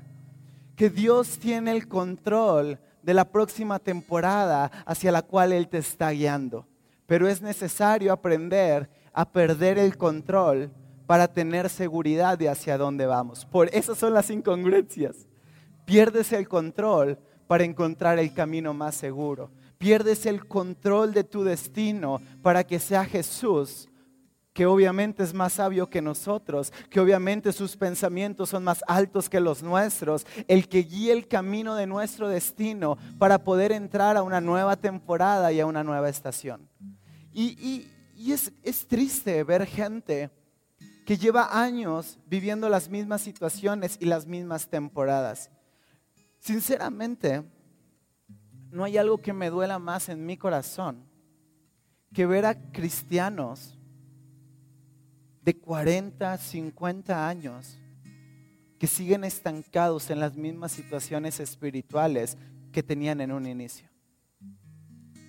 que 0.76 0.90
Dios 0.90 1.40
tiene 1.40 1.72
el 1.72 1.88
control 1.88 2.80
de 3.02 3.14
la 3.14 3.26
próxima 3.26 3.80
temporada 3.80 4.72
hacia 4.86 5.12
la 5.12 5.22
cual 5.22 5.52
Él 5.54 5.68
te 5.68 5.80
está 5.80 6.12
guiando. 6.12 6.68
Pero 7.06 7.28
es 7.28 7.42
necesario 7.42 8.14
aprender 8.14 8.90
a 9.12 9.30
perder 9.30 9.78
el 9.78 9.98
control 9.98 10.72
para 11.06 11.28
tener 11.28 11.70
seguridad 11.70 12.38
de 12.38 12.50
hacia 12.50 12.78
dónde 12.78 13.06
vamos. 13.06 13.46
Por 13.46 13.70
eso 13.74 13.94
son 13.94 14.14
las 14.14 14.30
incongruencias. 14.30 15.28
Pierdes 15.86 16.32
el 16.32 16.48
control 16.48 17.20
para 17.48 17.66
encontrar 17.66 18.20
el 18.20 18.34
camino 18.34 18.74
más 18.74 18.96
seguro. 18.96 19.52
Pierdes 19.78 20.26
el 20.26 20.48
control 20.48 21.14
de 21.14 21.24
tu 21.24 21.44
destino 21.44 22.22
para 22.42 22.64
que 22.64 22.80
sea 22.80 23.04
Jesús, 23.04 23.90
que 24.54 24.68
obviamente 24.68 25.24
es 25.24 25.34
más 25.34 25.54
sabio 25.54 25.90
que 25.90 26.02
nosotros, 26.02 26.72
que 26.90 27.00
obviamente 27.00 27.52
sus 27.52 27.76
pensamientos 27.76 28.50
son 28.50 28.64
más 28.64 28.84
altos 28.88 29.30
que 29.30 29.40
los 29.40 29.64
nuestros, 29.64 30.26
el 30.48 30.70
que 30.70 30.84
guíe 30.84 31.12
el 31.12 31.28
camino 31.28 31.76
de 31.76 31.88
nuestro 31.88 32.30
destino 32.30 32.98
para 33.18 33.44
poder 33.44 33.72
entrar 33.72 34.16
a 34.16 34.24
una 34.24 34.40
nueva 34.40 34.76
temporada 34.78 35.52
y 35.52 35.60
a 35.60 35.66
una 35.66 35.84
nueva 35.84 36.10
estación. 36.10 36.70
Y, 37.34 37.90
es, 38.32 38.54
es 38.62 38.88
triste 38.88 39.44
ver 39.44 39.66
gente 39.66 40.30
que 41.06 41.18
lleva 41.18 41.60
años 41.60 42.20
viviendo 42.28 42.70
las 42.70 42.88
mismas 42.88 43.22
situaciones 43.22 43.98
y 44.00 44.06
las 44.06 44.28
mismas 44.28 44.70
temporadas. 44.70 45.50
Sinceramente, 46.40 47.44
no 48.72 48.84
hay 48.84 48.98
algo 48.98 49.18
que 49.18 49.34
me 49.34 49.50
duela 49.50 49.80
más 49.80 50.10
en 50.10 50.26
mi 50.26 50.38
corazón 50.38 51.06
que 52.14 52.26
ver 52.28 52.46
a 52.46 52.72
cristianos 52.72 53.78
de 55.44 55.58
40, 55.58 56.38
50 56.38 57.28
años 57.28 57.80
que 58.80 58.88
siguen 58.88 59.24
estancados 59.24 60.10
en 60.10 60.20
las 60.20 60.36
mismas 60.36 60.72
situaciones 60.72 61.40
espirituales 61.40 62.38
que 62.72 62.84
tenían 62.84 63.22
en 63.22 63.32
un 63.32 63.46
inicio. 63.46 63.88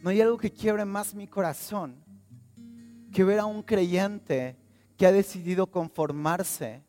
No 0.03 0.11
hay 0.11 0.21
algo 0.21 0.39
que 0.39 0.53
quiebre 0.53 0.85
más 0.85 1.15
mi 1.15 1.27
corazón 1.27 2.05
que 3.13 3.25
ver 3.25 3.39
a 3.39 3.47
un 3.47 3.63
creyente 3.63 4.57
que 4.97 5.07
ha 5.07 5.13
decidido 5.13 5.67
conformarse 5.67 6.83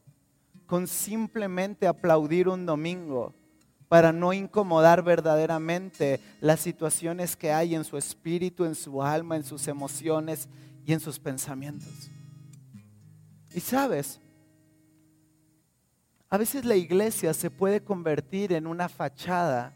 con 0.66 0.88
simplemente 0.88 1.88
aplaudir 1.88 2.48
un 2.48 2.66
domingo 2.66 3.34
para 3.88 4.12
no 4.12 4.34
incomodar 4.34 5.04
verdaderamente 5.04 6.20
las 6.42 6.60
situaciones 6.60 7.36
que 7.36 7.52
hay 7.52 7.76
en 7.76 7.84
su 7.84 7.98
espíritu, 7.98 8.66
en 8.66 8.76
su 8.76 9.02
alma, 9.04 9.36
en 9.36 9.44
sus 9.44 9.68
emociones 9.68 10.50
y 10.86 10.94
en 10.94 11.00
sus 11.00 11.20
pensamientos. 11.20 12.10
Y 13.56 13.62
sabes, 13.62 14.20
a 16.30 16.38
veces 16.38 16.66
la 16.66 16.76
iglesia 16.76 17.34
se 17.34 17.50
puede 17.50 17.82
convertir 17.82 18.52
en 18.52 18.68
una 18.68 18.90
fachada 18.90 19.74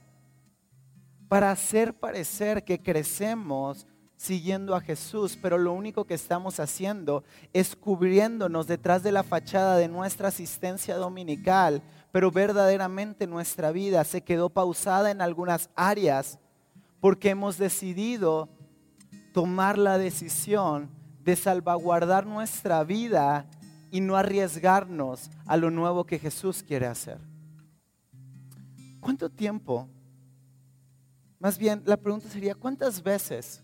para 1.29 1.49
hacer 1.49 1.97
parecer 1.97 2.65
que 2.65 2.81
crecemos 2.81 3.87
siguiendo 4.17 4.75
a 4.75 4.81
Jesús, 4.81 5.39
pero 5.41 5.57
lo 5.57 5.71
único 5.71 6.03
que 6.03 6.15
estamos 6.15 6.59
haciendo 6.59 7.23
es 7.53 7.73
cubriéndonos 7.73 8.67
detrás 8.67 9.01
de 9.01 9.13
la 9.13 9.23
fachada 9.23 9.77
de 9.77 9.87
nuestra 9.87 10.27
asistencia 10.27 10.97
dominical, 10.97 11.81
pero 12.11 12.31
verdaderamente 12.31 13.27
nuestra 13.27 13.71
vida 13.71 14.03
se 14.03 14.19
quedó 14.25 14.49
pausada 14.49 15.09
en 15.09 15.21
algunas 15.21 15.69
áreas 15.77 16.37
porque 16.99 17.29
hemos 17.29 17.57
decidido 17.57 18.49
tomar 19.33 19.77
la 19.77 19.97
decisión 19.97 20.89
de 21.23 21.37
salvaguardar 21.37 22.25
nuestra 22.25 22.83
vida 22.83 23.45
y 23.91 24.01
no 24.01 24.15
arriesgarnos 24.15 25.29
a 25.45 25.57
lo 25.57 25.71
nuevo 25.71 26.05
que 26.05 26.19
Jesús 26.19 26.63
quiere 26.63 26.87
hacer. 26.87 27.19
¿Cuánto 28.99 29.29
tiempo? 29.29 29.87
Más 31.39 31.57
bien, 31.57 31.81
la 31.85 31.97
pregunta 31.97 32.27
sería, 32.29 32.55
¿cuántas 32.55 33.01
veces 33.01 33.63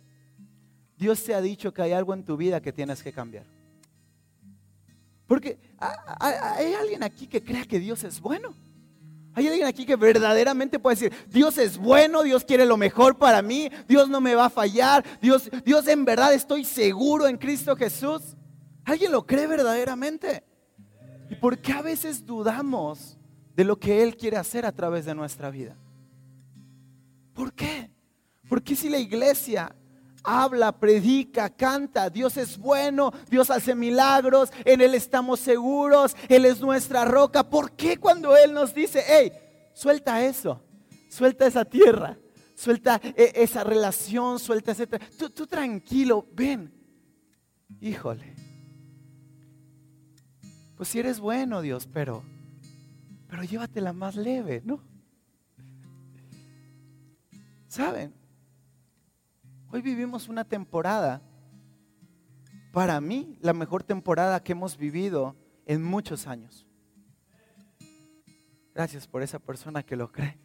Dios 0.98 1.24
te 1.24 1.34
ha 1.36 1.42
dicho 1.42 1.74
que 1.74 1.82
hay 1.82 1.92
algo 1.92 2.14
en 2.14 2.24
tu 2.24 2.38
vida 2.38 2.62
que 2.62 2.72
tienes 2.72 3.04
que 3.04 3.12
cambiar. 3.12 3.46
Porque 5.28 5.58
hay 6.20 6.74
alguien 6.74 7.04
aquí 7.04 7.28
que 7.28 7.44
crea 7.44 7.66
que 7.66 7.80
Dios 7.80 8.04
es 8.04 8.20
bueno. 8.22 8.54
Hay 9.34 9.48
alguien 9.48 9.68
aquí 9.68 9.86
que 9.86 9.98
verdaderamente 9.98 10.80
puede 10.80 10.96
decir, 10.96 11.14
Dios 11.28 11.58
es 11.58 11.78
bueno, 11.78 12.24
Dios 12.24 12.46
quiere 12.46 12.66
lo 12.66 12.78
mejor 12.78 13.18
para 13.18 13.42
mí, 13.42 13.70
Dios 13.86 14.08
no 14.08 14.22
me 14.22 14.34
va 14.34 14.46
a 14.46 14.50
fallar, 14.50 15.04
Dios, 15.20 15.50
Dios 15.66 15.88
en 15.90 16.06
verdad 16.06 16.34
estoy 16.34 16.64
seguro 16.64 17.28
en 17.28 17.38
Cristo 17.38 17.76
Jesús. 17.76 18.38
¿Alguien 18.86 19.12
lo 19.12 19.26
cree 19.26 19.48
verdaderamente? 19.48 20.44
¿Y 21.30 21.36
por 21.36 21.58
qué 21.60 21.74
a 21.74 21.82
veces 21.82 22.26
dudamos 22.26 23.18
de 23.56 23.64
lo 23.64 23.80
que 23.80 24.04
Él 24.04 24.16
quiere 24.16 24.38
hacer 24.38 24.66
a 24.66 24.72
través 24.72 25.06
de 25.06 25.16
nuestra 25.16 25.50
vida? 25.50 25.76
¿Por 27.34 27.52
qué? 27.54 27.90
Porque 28.48 28.76
si 28.76 28.90
la 28.90 29.00
iglesia 29.00 29.76
habla, 30.24 30.72
predica, 30.72 31.50
canta. 31.50 32.10
Dios 32.10 32.38
es 32.38 32.58
bueno, 32.58 33.12
Dios 33.30 33.50
hace 33.50 33.74
milagros, 33.74 34.52
en 34.64 34.82
Él 34.82 34.94
estamos 34.94 35.40
seguros, 35.40 36.16
Él 36.30 36.46
es 36.46 36.62
nuestra 36.62 37.06
roca. 37.06 37.50
¿Por 37.50 37.72
qué 37.72 37.98
cuando 37.98 38.38
Él 38.38 38.54
nos 38.54 38.74
dice, 38.74 39.04
hey, 39.08 39.32
suelta 39.74 40.24
eso, 40.24 40.62
suelta 41.10 41.48
esa 41.48 41.66
tierra, 41.66 42.18
suelta 42.56 43.02
e, 43.04 43.32
esa 43.36 43.64
relación, 43.64 44.40
suelta 44.40 44.74
ese... 44.74 44.88
Tú, 44.88 45.30
tú 45.32 45.48
tranquilo, 45.48 46.28
ven. 46.34 46.72
Híjole. 47.82 48.45
Pues 50.76 50.90
si 50.90 51.00
eres 51.00 51.20
bueno, 51.20 51.62
Dios, 51.62 51.88
pero, 51.88 52.24
pero 53.30 53.44
llévatela 53.44 53.94
más 53.94 54.16
leve, 54.16 54.62
¿no? 54.66 54.82
¿Saben? 57.68 58.14
Hoy 59.72 59.82
vivimos 59.82 60.28
una 60.28 60.44
temporada, 60.44 61.22
para 62.72 63.00
mí, 63.00 63.38
la 63.42 63.54
mejor 63.54 63.84
temporada 63.84 64.44
que 64.44 64.52
hemos 64.52 64.78
vivido 64.78 65.36
en 65.66 65.82
muchos 65.82 66.28
años. 66.28 66.68
Gracias 68.74 69.08
por 69.08 69.24
esa 69.24 69.40
persona 69.40 69.82
que 69.82 69.96
lo 69.96 70.12
cree. 70.12 70.38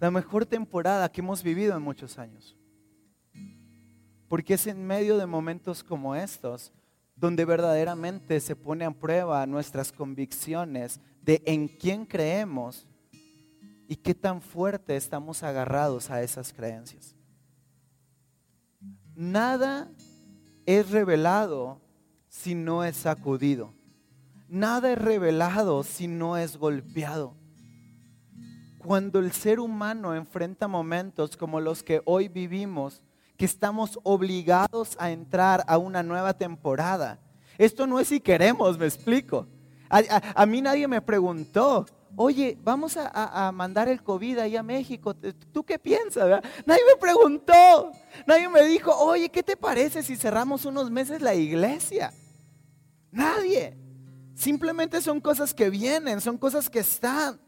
La 0.00 0.10
mejor 0.10 0.44
temporada 0.44 1.10
que 1.10 1.22
hemos 1.22 1.42
vivido 1.42 1.74
en 1.74 1.82
muchos 1.82 2.18
años. 2.18 2.56
Porque 4.28 4.54
es 4.54 4.66
en 4.66 4.86
medio 4.86 5.16
de 5.16 5.24
momentos 5.24 5.82
como 5.82 6.14
estos 6.14 6.72
donde 7.14 7.44
verdaderamente 7.44 8.40
se 8.40 8.56
pone 8.56 8.84
a 8.84 8.90
prueba 8.90 9.46
nuestras 9.46 9.92
convicciones 9.92 11.00
de 11.20 11.42
en 11.46 11.68
quién 11.68 12.04
creemos 12.04 12.86
y 13.88 13.96
qué 13.96 14.14
tan 14.14 14.40
fuerte 14.40 14.96
estamos 14.96 15.42
agarrados 15.42 16.10
a 16.10 16.22
esas 16.22 16.52
creencias. 16.52 17.14
Nada 19.14 19.90
es 20.66 20.90
revelado 20.90 21.80
si 22.28 22.54
no 22.54 22.84
es 22.84 22.96
sacudido. 22.96 23.74
Nada 24.48 24.92
es 24.92 24.98
revelado 24.98 25.82
si 25.82 26.08
no 26.08 26.36
es 26.36 26.56
golpeado. 26.56 27.36
Cuando 28.78 29.18
el 29.18 29.32
ser 29.32 29.60
humano 29.60 30.14
enfrenta 30.14 30.66
momentos 30.66 31.36
como 31.36 31.60
los 31.60 31.82
que 31.82 32.02
hoy 32.04 32.28
vivimos, 32.28 33.02
que 33.42 33.46
estamos 33.46 33.98
obligados 34.04 34.94
a 35.00 35.10
entrar 35.10 35.64
a 35.66 35.76
una 35.76 36.04
nueva 36.04 36.32
temporada, 36.32 37.18
esto 37.58 37.88
no 37.88 37.98
es 37.98 38.06
si 38.06 38.20
queremos, 38.20 38.78
me 38.78 38.86
explico. 38.86 39.48
A, 39.90 40.46
mí 40.46 40.62
nadie 40.62 40.86
me 40.86 41.02
preguntó, 41.02 41.84
oye, 42.14 42.56
vamos 42.62 42.96
a, 42.96 43.50
mandar 43.52 43.88
el 43.88 44.00
COVID 44.00 44.38
ahí 44.38 44.54
a 44.54 44.62
México, 44.62 45.16
¿tú 45.52 45.64
qué 45.64 45.76
piensas? 45.76 46.40
Nadie 46.64 46.82
me 46.86 46.96
preguntó, 47.00 47.90
nadie 48.28 48.48
me 48.48 48.62
dijo, 48.62 48.96
oye, 48.96 49.28
¿qué 49.28 49.42
te 49.42 49.56
parece 49.56 50.04
si 50.04 50.14
cerramos 50.14 50.64
unos 50.64 50.88
meses 50.88 51.20
la 51.20 51.34
iglesia? 51.34 52.14
Nadie. 53.10 53.76
Simplemente 54.36 55.00
son 55.00 55.20
cosas 55.20 55.52
que 55.52 55.68
vienen, 55.68 56.20
son 56.20 56.38
cosas 56.38 56.70
que 56.70 56.78
están. 56.78 57.40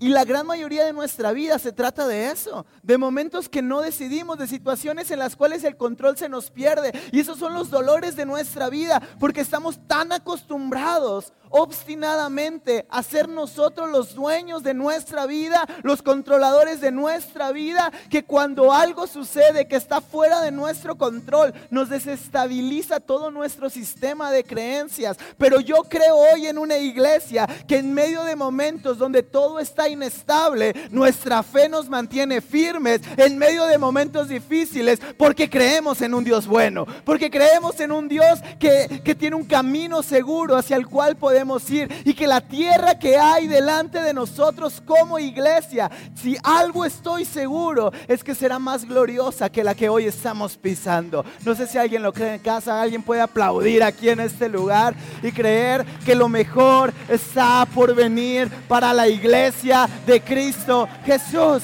Y 0.00 0.08
la 0.08 0.24
gran 0.24 0.46
mayoría 0.46 0.86
de 0.86 0.94
nuestra 0.94 1.30
vida 1.32 1.58
se 1.58 1.72
trata 1.72 2.08
de 2.08 2.30
eso, 2.30 2.64
de 2.82 2.96
momentos 2.96 3.50
que 3.50 3.60
no 3.60 3.82
decidimos, 3.82 4.38
de 4.38 4.46
situaciones 4.46 5.10
en 5.10 5.18
las 5.18 5.36
cuales 5.36 5.62
el 5.62 5.76
control 5.76 6.16
se 6.16 6.30
nos 6.30 6.50
pierde. 6.50 6.98
Y 7.12 7.20
esos 7.20 7.38
son 7.38 7.52
los 7.52 7.70
dolores 7.70 8.16
de 8.16 8.24
nuestra 8.24 8.70
vida, 8.70 9.02
porque 9.18 9.42
estamos 9.42 9.78
tan 9.86 10.10
acostumbrados 10.10 11.34
obstinadamente 11.50 12.86
a 12.88 13.02
ser 13.02 13.28
nosotros 13.28 13.90
los 13.90 14.14
dueños 14.14 14.62
de 14.62 14.72
nuestra 14.72 15.26
vida, 15.26 15.66
los 15.82 16.00
controladores 16.00 16.80
de 16.80 16.92
nuestra 16.92 17.52
vida, 17.52 17.92
que 18.08 18.24
cuando 18.24 18.72
algo 18.72 19.06
sucede 19.06 19.66
que 19.66 19.76
está 19.76 20.00
fuera 20.00 20.40
de 20.40 20.52
nuestro 20.52 20.96
control, 20.96 21.52
nos 21.70 21.88
desestabiliza 21.88 23.00
todo 23.00 23.30
nuestro 23.30 23.68
sistema 23.68 24.30
de 24.30 24.44
creencias. 24.44 25.18
Pero 25.36 25.60
yo 25.60 25.82
creo 25.88 26.16
hoy 26.16 26.46
en 26.46 26.56
una 26.56 26.78
iglesia 26.78 27.46
que 27.66 27.78
en 27.78 27.92
medio 27.92 28.22
de 28.22 28.36
momentos 28.36 28.98
donde 28.98 29.22
todo 29.22 29.58
está 29.58 29.88
inestable, 29.88 30.72
nuestra 30.90 31.42
fe 31.42 31.68
nos 31.68 31.88
mantiene 31.88 32.40
firmes 32.40 33.00
en 33.16 33.36
medio 33.36 33.66
de 33.66 33.78
momentos 33.78 34.28
difíciles, 34.28 35.00
porque 35.16 35.50
creemos 35.50 36.00
en 36.00 36.14
un 36.14 36.22
Dios 36.22 36.46
bueno, 36.46 36.86
porque 37.04 37.30
creemos 37.30 37.80
en 37.80 37.90
un 37.90 38.06
Dios 38.06 38.40
que, 38.58 39.02
que 39.04 39.14
tiene 39.14 39.36
un 39.36 39.44
camino 39.44 40.02
seguro 40.02 40.56
hacia 40.56 40.76
el 40.76 40.86
cual 40.86 41.16
podemos 41.16 41.39
ir 41.68 41.88
y 42.04 42.14
que 42.14 42.26
la 42.26 42.40
tierra 42.40 42.98
que 42.98 43.16
hay 43.16 43.46
delante 43.46 44.00
de 44.00 44.14
nosotros 44.14 44.82
como 44.84 45.18
iglesia, 45.18 45.90
si 46.14 46.36
algo 46.42 46.84
estoy 46.84 47.24
seguro, 47.24 47.92
es 48.08 48.24
que 48.24 48.34
será 48.34 48.58
más 48.58 48.84
gloriosa 48.84 49.50
que 49.50 49.64
la 49.64 49.74
que 49.74 49.88
hoy 49.88 50.04
estamos 50.04 50.56
pisando. 50.56 51.24
No 51.44 51.54
sé 51.54 51.66
si 51.66 51.78
alguien 51.78 52.02
lo 52.02 52.12
cree 52.12 52.34
en 52.34 52.40
casa, 52.40 52.80
alguien 52.80 53.02
puede 53.02 53.20
aplaudir 53.20 53.82
aquí 53.82 54.08
en 54.08 54.20
este 54.20 54.48
lugar 54.48 54.94
y 55.22 55.32
creer 55.32 55.84
que 56.04 56.14
lo 56.14 56.28
mejor 56.28 56.92
está 57.08 57.66
por 57.74 57.94
venir 57.94 58.50
para 58.68 58.92
la 58.92 59.08
iglesia 59.08 59.88
de 60.06 60.20
Cristo 60.20 60.88
Jesús. 61.04 61.62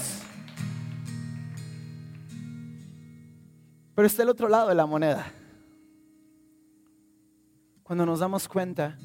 Pero 3.95 4.07
está 4.07 4.23
el 4.23 4.29
otro 4.29 4.49
lado 4.49 4.69
de 4.69 4.75
la 4.75 4.85
moneda. 4.85 5.33
Cuando 7.83 8.05
nos 8.05 8.21
damos 8.21 8.47
cuenta 8.47 8.99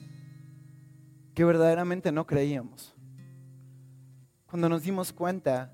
que 1.41 1.45
verdaderamente 1.45 2.12
no 2.12 2.27
creíamos. 2.27 2.93
Cuando 4.45 4.69
nos 4.69 4.83
dimos 4.83 5.12
cuenta 5.12 5.74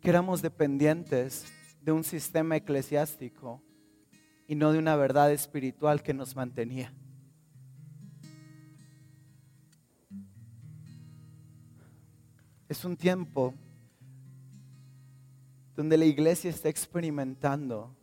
que 0.00 0.10
éramos 0.10 0.42
dependientes 0.42 1.46
de 1.80 1.92
un 1.92 2.02
sistema 2.02 2.56
eclesiástico 2.56 3.62
y 4.48 4.56
no 4.56 4.72
de 4.72 4.80
una 4.80 4.96
verdad 4.96 5.30
espiritual 5.30 6.02
que 6.02 6.12
nos 6.12 6.34
mantenía. 6.34 6.92
Es 12.68 12.84
un 12.84 12.96
tiempo 12.96 13.54
donde 15.76 15.96
la 15.98 16.04
iglesia 16.04 16.50
está 16.50 16.68
experimentando 16.68 17.94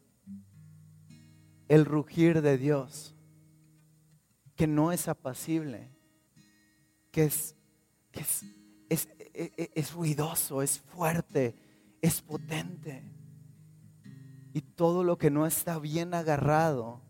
el 1.68 1.84
rugir 1.84 2.42
de 2.42 2.58
Dios 2.58 3.15
que 4.56 4.68
no 4.68 4.92
es 4.92 5.08
apacible, 5.08 5.90
que 7.12 7.26
es, 7.26 7.56
es, 8.14 8.44
es, 8.90 9.10
e, 9.20 9.52
e, 9.58 9.72
es 9.76 9.94
ruidoso, 9.94 10.62
es 10.62 10.80
fuerte, 10.80 11.56
es 12.02 12.22
potente. 12.22 13.04
Y 14.54 14.62
todo 14.62 15.04
lo 15.04 15.18
que 15.18 15.30
no 15.30 15.46
está 15.46 15.80
bien 15.80 16.14
agarrado 16.14 17.02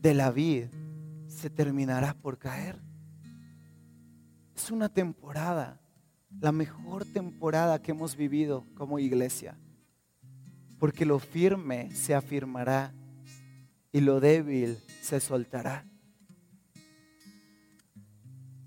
de 0.00 0.14
la 0.14 0.30
vid 0.30 0.66
se 1.28 1.48
terminará 1.48 2.14
por 2.14 2.38
caer. 2.38 2.78
Es 4.54 4.70
una 4.70 4.90
temporada, 4.90 5.80
la 6.38 6.52
mejor 6.52 7.06
temporada 7.06 7.80
que 7.80 7.92
hemos 7.92 8.14
vivido 8.14 8.66
como 8.74 8.98
iglesia. 8.98 9.56
Porque 10.78 11.06
lo 11.06 11.18
firme 11.18 11.90
se 11.94 12.14
afirmará 12.14 12.92
y 13.92 14.00
lo 14.00 14.20
débil 14.20 14.78
se 15.02 15.20
soltará. 15.20 15.89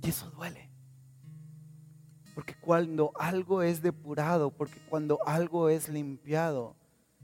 Y 0.04 0.10
eso 0.10 0.30
duele. 0.32 0.70
Porque 2.36 2.56
cuando 2.56 3.12
algo 3.16 3.62
es 3.62 3.82
depurado, 3.82 4.52
porque 4.52 4.80
cuando 4.90 5.20
algo 5.26 5.70
es 5.70 5.88
limpiado, 5.88 6.76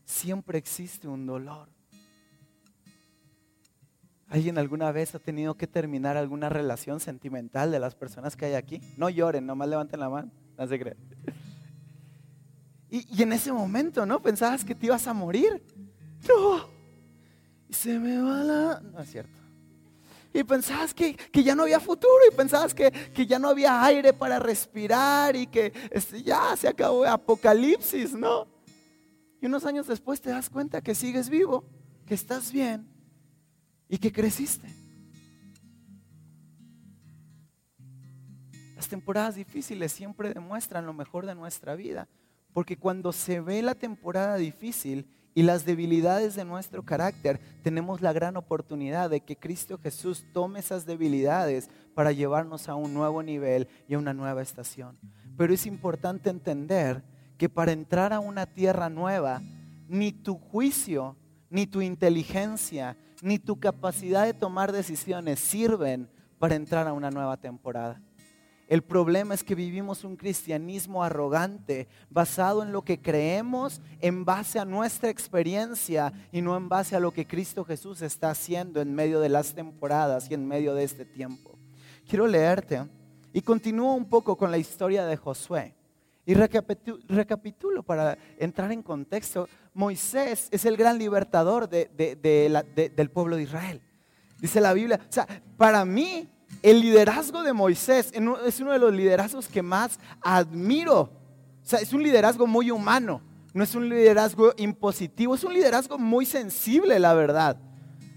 siempre 0.05 0.57
existe 0.57 1.07
un 1.07 1.25
dolor. 1.25 1.67
¿Alguien 4.27 4.59
alguna 4.59 4.91
vez 4.91 5.15
ha 5.15 5.19
tenido 5.19 5.55
que 5.57 5.65
terminar 5.65 6.15
alguna 6.15 6.49
relación 6.49 6.99
sentimental 6.99 7.71
de 7.71 7.79
las 7.79 7.95
personas 7.95 8.35
que 8.35 8.45
hay 8.45 8.53
aquí? 8.53 8.79
No 8.95 9.09
lloren, 9.09 9.45
nomás 9.45 9.67
levanten 9.67 9.99
la 9.99 10.09
mano, 10.09 10.31
no 10.55 10.67
se 10.67 10.79
creen. 10.79 10.97
Y, 12.91 13.17
y 13.17 13.23
en 13.23 13.33
ese 13.33 13.51
momento, 13.51 14.05
¿no? 14.05 14.21
Pensabas 14.21 14.63
que 14.63 14.75
te 14.75 14.85
ibas 14.85 15.07
a 15.07 15.13
morir. 15.13 15.63
No. 16.27 16.69
Y 17.67 17.73
se 17.73 17.99
me 17.99 18.19
va 18.19 18.43
la... 18.43 18.81
No 18.81 18.99
es 18.99 19.09
cierto 19.09 19.38
y 20.33 20.43
pensabas 20.43 20.93
que, 20.93 21.17
ya 21.33 21.55
no 21.55 21.63
había 21.63 21.79
futuro 21.79 22.19
y 22.31 22.35
pensabas 22.35 22.73
que, 22.73 22.91
ya 23.27 23.39
no 23.39 23.49
había 23.49 23.83
aire 23.83 24.13
para 24.13 24.39
respirar 24.39 25.35
y 25.35 25.47
que 25.47 25.73
este, 25.91 26.21
ya 26.21 26.55
se 26.55 26.67
acabó 26.67 27.03
el 27.03 27.11
apocalipsis, 27.11 28.13
¿no? 28.13 28.47
Y 29.41 29.47
unos 29.47 29.65
años 29.65 29.87
después 29.87 30.21
te 30.21 30.29
das 30.29 30.49
cuenta 30.49 30.81
que 30.81 30.93
sigues 30.93 31.29
vivo, 31.29 31.63
que 32.05 32.13
estás 32.13 32.51
bien 32.51 32.87
y 33.87 33.97
que 33.97 34.11
creciste. 34.11 34.67
Las 38.75 38.87
temporadas 38.87 39.35
difíciles 39.35 39.91
siempre 39.91 40.33
demuestran 40.33 40.85
lo 40.85 40.93
mejor 40.93 41.25
de 41.25 41.35
nuestra 41.35 41.75
vida, 41.75 42.07
porque 42.53 42.77
cuando 42.77 43.11
se 43.11 43.41
ve 43.41 43.61
la 43.61 43.75
temporada 43.75 44.35
difícil, 44.35 45.07
y 45.39 45.43
las 45.43 45.63
debilidades 45.63 46.35
de 46.35 46.43
nuestro 46.43 46.83
carácter, 46.83 47.39
tenemos 47.63 48.01
la 48.01 48.11
gran 48.11 48.35
oportunidad 48.35 49.09
de 49.09 49.21
que 49.21 49.37
Cristo 49.37 49.79
Jesús 49.81 50.25
tome 50.33 50.59
esas 50.59 50.85
debilidades 50.85 51.69
para 51.95 52.11
llevarnos 52.11 52.67
a 52.67 52.75
un 52.75 52.93
nuevo 52.93 53.23
nivel 53.23 53.69
y 53.87 53.93
a 53.93 53.99
una 53.99 54.13
nueva 54.13 54.41
estación. 54.41 54.99
Pero 55.37 55.53
es 55.53 55.65
importante 55.65 56.29
entender 56.29 57.05
que 57.37 57.47
para 57.47 57.71
entrar 57.71 58.11
a 58.11 58.19
una 58.19 58.47
tierra 58.47 58.89
nueva, 58.89 59.41
ni 59.87 60.11
tu 60.11 60.35
juicio, 60.35 61.15
ni 61.49 61.65
tu 61.65 61.81
inteligencia, 61.81 62.97
ni 63.21 63.39
tu 63.39 63.61
capacidad 63.61 64.25
de 64.25 64.33
tomar 64.33 64.73
decisiones 64.73 65.39
sirven 65.39 66.09
para 66.37 66.55
entrar 66.55 66.85
a 66.85 66.91
una 66.91 67.11
nueva 67.11 67.37
temporada. 67.37 68.01
El 68.69 68.83
problema 68.83 69.33
es 69.33 69.43
que 69.43 69.55
vivimos 69.55 70.03
un 70.03 70.15
cristianismo 70.15 71.03
arrogante, 71.03 71.87
basado 72.11 72.61
en 72.61 72.71
lo 72.71 72.83
que 72.83 73.01
creemos, 73.01 73.81
en 73.99 74.25
base 74.25 74.59
a 74.59 74.63
nuestra 74.63 75.09
experiencia 75.09 76.13
y 76.31 76.43
no 76.43 76.55
en 76.55 76.69
base 76.69 76.95
a 76.95 76.99
lo 76.99 77.11
que 77.11 77.25
Cristo 77.25 77.65
Jesús 77.65 78.03
está 78.03 78.29
haciendo 78.29 78.79
en 78.79 78.93
medio 78.93 79.19
de 79.21 79.29
las 79.29 79.55
temporadas 79.55 80.29
y 80.29 80.35
en 80.35 80.47
medio 80.47 80.75
de 80.75 80.83
este 80.83 81.03
tiempo. 81.03 81.57
Quiero 82.07 82.27
leerte 82.27 82.85
y 83.33 83.41
continúo 83.41 83.95
un 83.95 84.05
poco 84.05 84.37
con 84.37 84.51
la 84.51 84.59
historia 84.59 85.03
de 85.07 85.17
Josué. 85.17 85.73
Y 86.27 86.35
recapitulo 86.35 87.81
para 87.81 88.19
entrar 88.37 88.71
en 88.71 88.83
contexto. 88.83 89.49
Moisés 89.73 90.47
es 90.51 90.63
el 90.65 90.77
gran 90.77 90.99
libertador 90.99 91.67
del 91.67 93.09
pueblo 93.11 93.35
de 93.35 93.41
Israel. 93.41 93.81
Dice 94.39 94.61
la 94.61 94.73
Biblia, 94.73 94.99
o 95.09 95.11
sea, 95.11 95.27
para 95.57 95.83
mí 95.85 96.29
el 96.61 96.81
liderazgo 96.81 97.43
de 97.43 97.53
Moisés 97.53 98.11
es 98.13 98.59
uno 98.59 98.71
de 98.71 98.79
los 98.79 98.93
liderazgos 98.93 99.47
que 99.47 99.61
más 99.61 99.99
admiro. 100.21 101.01
O 101.01 101.65
sea, 101.65 101.79
es 101.79 101.93
un 101.93 102.03
liderazgo 102.03 102.47
muy 102.47 102.71
humano, 102.71 103.21
no 103.53 103.63
es 103.63 103.75
un 103.75 103.87
liderazgo 103.87 104.53
impositivo, 104.57 105.35
es 105.35 105.43
un 105.43 105.53
liderazgo 105.53 105.97
muy 105.97 106.25
sensible, 106.25 106.99
la 106.99 107.13
verdad. 107.13 107.57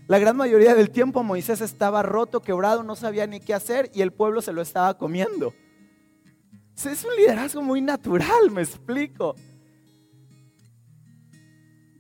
La 0.09 0.19
gran 0.19 0.37
mayoría 0.37 0.75
del 0.75 0.91
tiempo 0.91 1.23
Moisés 1.23 1.61
estaba 1.61 2.03
roto, 2.03 2.43
quebrado, 2.43 2.83
no 2.83 2.97
sabía 2.97 3.27
ni 3.27 3.41
qué 3.41 3.55
hacer 3.55 3.91
y 3.95 4.03
el 4.03 4.13
pueblo 4.13 4.43
se 4.43 4.53
lo 4.53 4.63
estaba 4.63 4.99
comiendo. 4.99 5.55
Es 6.75 7.05
un 7.05 7.15
liderazgo 7.17 7.63
muy 7.63 7.81
natural, 7.81 8.51
me 8.51 8.63
explico. 8.63 9.37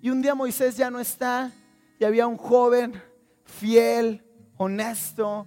Y 0.00 0.10
un 0.10 0.20
día 0.20 0.34
Moisés 0.34 0.76
ya 0.76 0.90
no 0.90 0.98
está 0.98 1.52
y 2.00 2.04
había 2.04 2.26
un 2.26 2.36
joven 2.36 3.00
fiel, 3.44 4.24
honesto, 4.56 5.46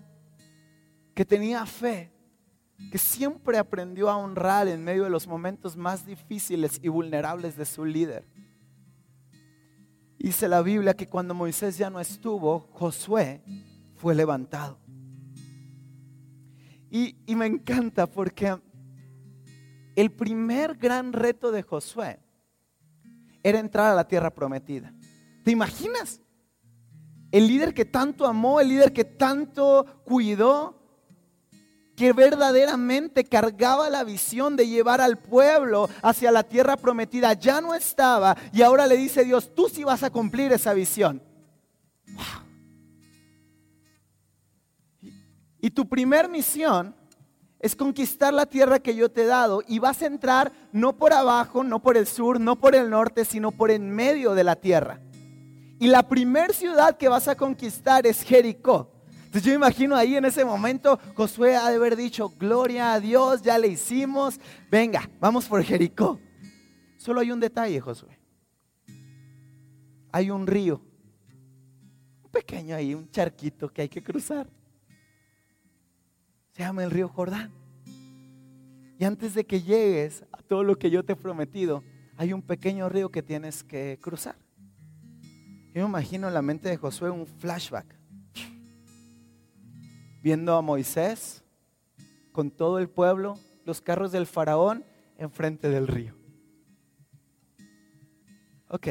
que 1.15 1.25
tenía 1.25 1.65
fe, 1.65 2.12
que 2.91 2.97
siempre 2.97 3.58
aprendió 3.58 4.10
a 4.10 4.17
honrar 4.17 4.67
en 4.67 4.84
medio 4.84 5.06
de 5.06 5.10
los 5.10 5.28
momentos 5.28 5.78
más 5.78 6.06
difíciles 6.06 6.80
y 6.84 6.89
vulnerables 6.89 7.56
de 7.56 7.65
su 7.65 7.86
líder. 7.86 8.28
Dice 10.19 10.49
la 10.49 10.62
Biblia 10.62 10.93
que 10.93 11.08
cuando 11.08 11.34
Moisés 11.34 11.78
ya 11.78 11.89
no 11.89 11.99
estuvo, 11.99 12.67
Josué 12.73 13.41
fue 13.95 14.13
levantado. 14.13 14.78
Y, 16.91 17.15
y, 17.25 17.36
me 17.36 17.45
encanta 17.45 18.08
porque 18.08 18.58
el 19.95 20.12
primer 20.12 20.75
gran 20.75 21.13
reto 21.13 21.51
de 21.51 21.62
Josué 21.62 22.19
era 23.43 23.60
entrar 23.60 23.91
a 23.91 23.95
la 23.95 24.08
tierra 24.08 24.34
prometida. 24.34 24.93
¿Te 25.43 25.51
imaginas? 25.51 26.21
El 27.32 27.47
líder 27.47 27.73
que 27.73 27.86
tanto 27.86 28.25
amó, 28.25 28.60
el 28.60 28.69
líder 28.69 28.93
que 28.93 29.04
tanto 29.04 29.86
cuidó, 30.06 30.85
que 31.95 32.13
verdaderamente 32.13 33.23
cargaba 33.23 33.89
la 33.89 34.03
visión 34.03 34.55
de 34.55 34.67
llevar 34.67 35.01
al 35.01 35.17
pueblo 35.17 35.89
hacia 36.01 36.31
la 36.31 36.43
tierra 36.43 36.75
prometida, 36.77 37.34
ya 37.34 37.62
no 37.62 37.73
estaba 37.73 38.36
y 38.51 38.62
ahora 38.62 38.86
le 38.88 38.97
dice 38.97 39.23
Dios, 39.23 39.53
tú 39.55 39.69
sí 39.69 39.84
vas 39.84 40.03
a 40.03 40.10
cumplir 40.10 40.51
esa 40.51 40.73
visión. 40.73 41.21
Y 45.62 45.71
tu 45.71 45.88
primer 45.88 46.29
misión 46.29 46.93
es 47.60 47.75
conquistar 47.75 48.31
la 48.34 48.45
tierra 48.45 48.79
que 48.79 48.93
yo 48.93 49.10
te 49.10 49.23
he 49.23 49.25
dado 49.25 49.63
y 49.67 49.79
vas 49.79 50.01
a 50.03 50.05
entrar 50.05 50.51
no 50.71 50.97
por 50.97 51.13
abajo, 51.13 51.63
no 51.63 51.81
por 51.81 51.97
el 51.97 52.05
sur, 52.05 52.39
no 52.39 52.58
por 52.58 52.75
el 52.75 52.91
norte, 52.91 53.25
sino 53.25 53.51
por 53.51 53.71
en 53.71 53.89
medio 53.89 54.36
de 54.36 54.43
la 54.43 54.55
tierra. 54.55 54.99
Y 55.79 55.88
la 55.88 56.08
primer 56.08 56.53
ciudad 56.53 56.97
que 56.97 57.08
vas 57.08 57.27
a 57.27 57.36
conquistar 57.36 58.05
es 58.05 58.21
Jericó. 58.21 58.94
Entonces 59.36 59.52
yo 59.52 59.56
imagino 59.58 59.98
ahí 59.98 60.15
en 60.15 60.24
ese 60.24 60.45
momento 60.45 60.98
Josué 61.13 61.58
ha 61.58 61.69
de 61.69 61.76
haber 61.76 61.98
dicho, 61.98 62.30
gloria 62.39 62.93
a 62.93 63.02
Dios, 63.02 63.41
ya 63.41 63.58
le 63.58 63.67
hicimos, 63.67 64.39
venga, 64.71 65.10
vamos 65.19 65.45
por 65.45 65.62
Jericó. 65.62 66.21
Solo 66.95 67.19
hay 67.19 67.32
un 67.32 67.41
detalle, 67.41 67.82
Josué. 67.82 68.17
Hay 70.13 70.32
un 70.32 70.48
río, 70.48 70.82
un 72.24 72.32
pequeño 72.32 72.78
ahí, 72.78 72.95
un 72.95 73.12
charquito 73.12 73.67
que 73.67 73.82
hay 73.82 73.89
que 73.89 74.02
cruzar. 74.02 74.48
Se 76.54 76.63
llama 76.63 76.86
el 76.86 76.91
río 76.91 77.10
Jordán. 77.10 77.52
Y 78.98 79.04
antes 79.04 79.34
de 79.34 79.45
que 79.45 79.62
llegues 79.62 80.24
a 80.32 80.41
todo 80.43 80.63
lo 80.63 80.78
que 80.78 80.89
yo 80.89 81.04
te 81.04 81.12
he 81.12 81.17
prometido, 81.17 81.84
hay 82.15 82.32
un 82.32 82.41
pequeño 82.41 82.88
río 82.88 83.12
que 83.12 83.21
tienes 83.21 83.65
que 83.65 84.00
cruzar. 84.02 84.38
Yo 85.74 85.82
me 85.82 85.89
imagino 85.89 86.30
en 86.30 86.34
la 86.34 86.41
mente 86.41 86.69
de 86.69 86.78
Josué 86.78 87.10
un 87.10 87.28
flashback. 87.28 88.04
Viendo 90.25 90.55
a 90.55 90.63
Moisés 90.63 91.43
con 92.31 92.49
todo 92.49 92.79
el 92.79 92.89
pueblo, 92.89 93.38
los 93.63 93.79
carros 93.79 94.11
del 94.11 94.25
faraón 94.25 94.83
enfrente 95.19 95.69
del 95.69 95.88
río. 95.88 96.15
Ok. 98.67 98.88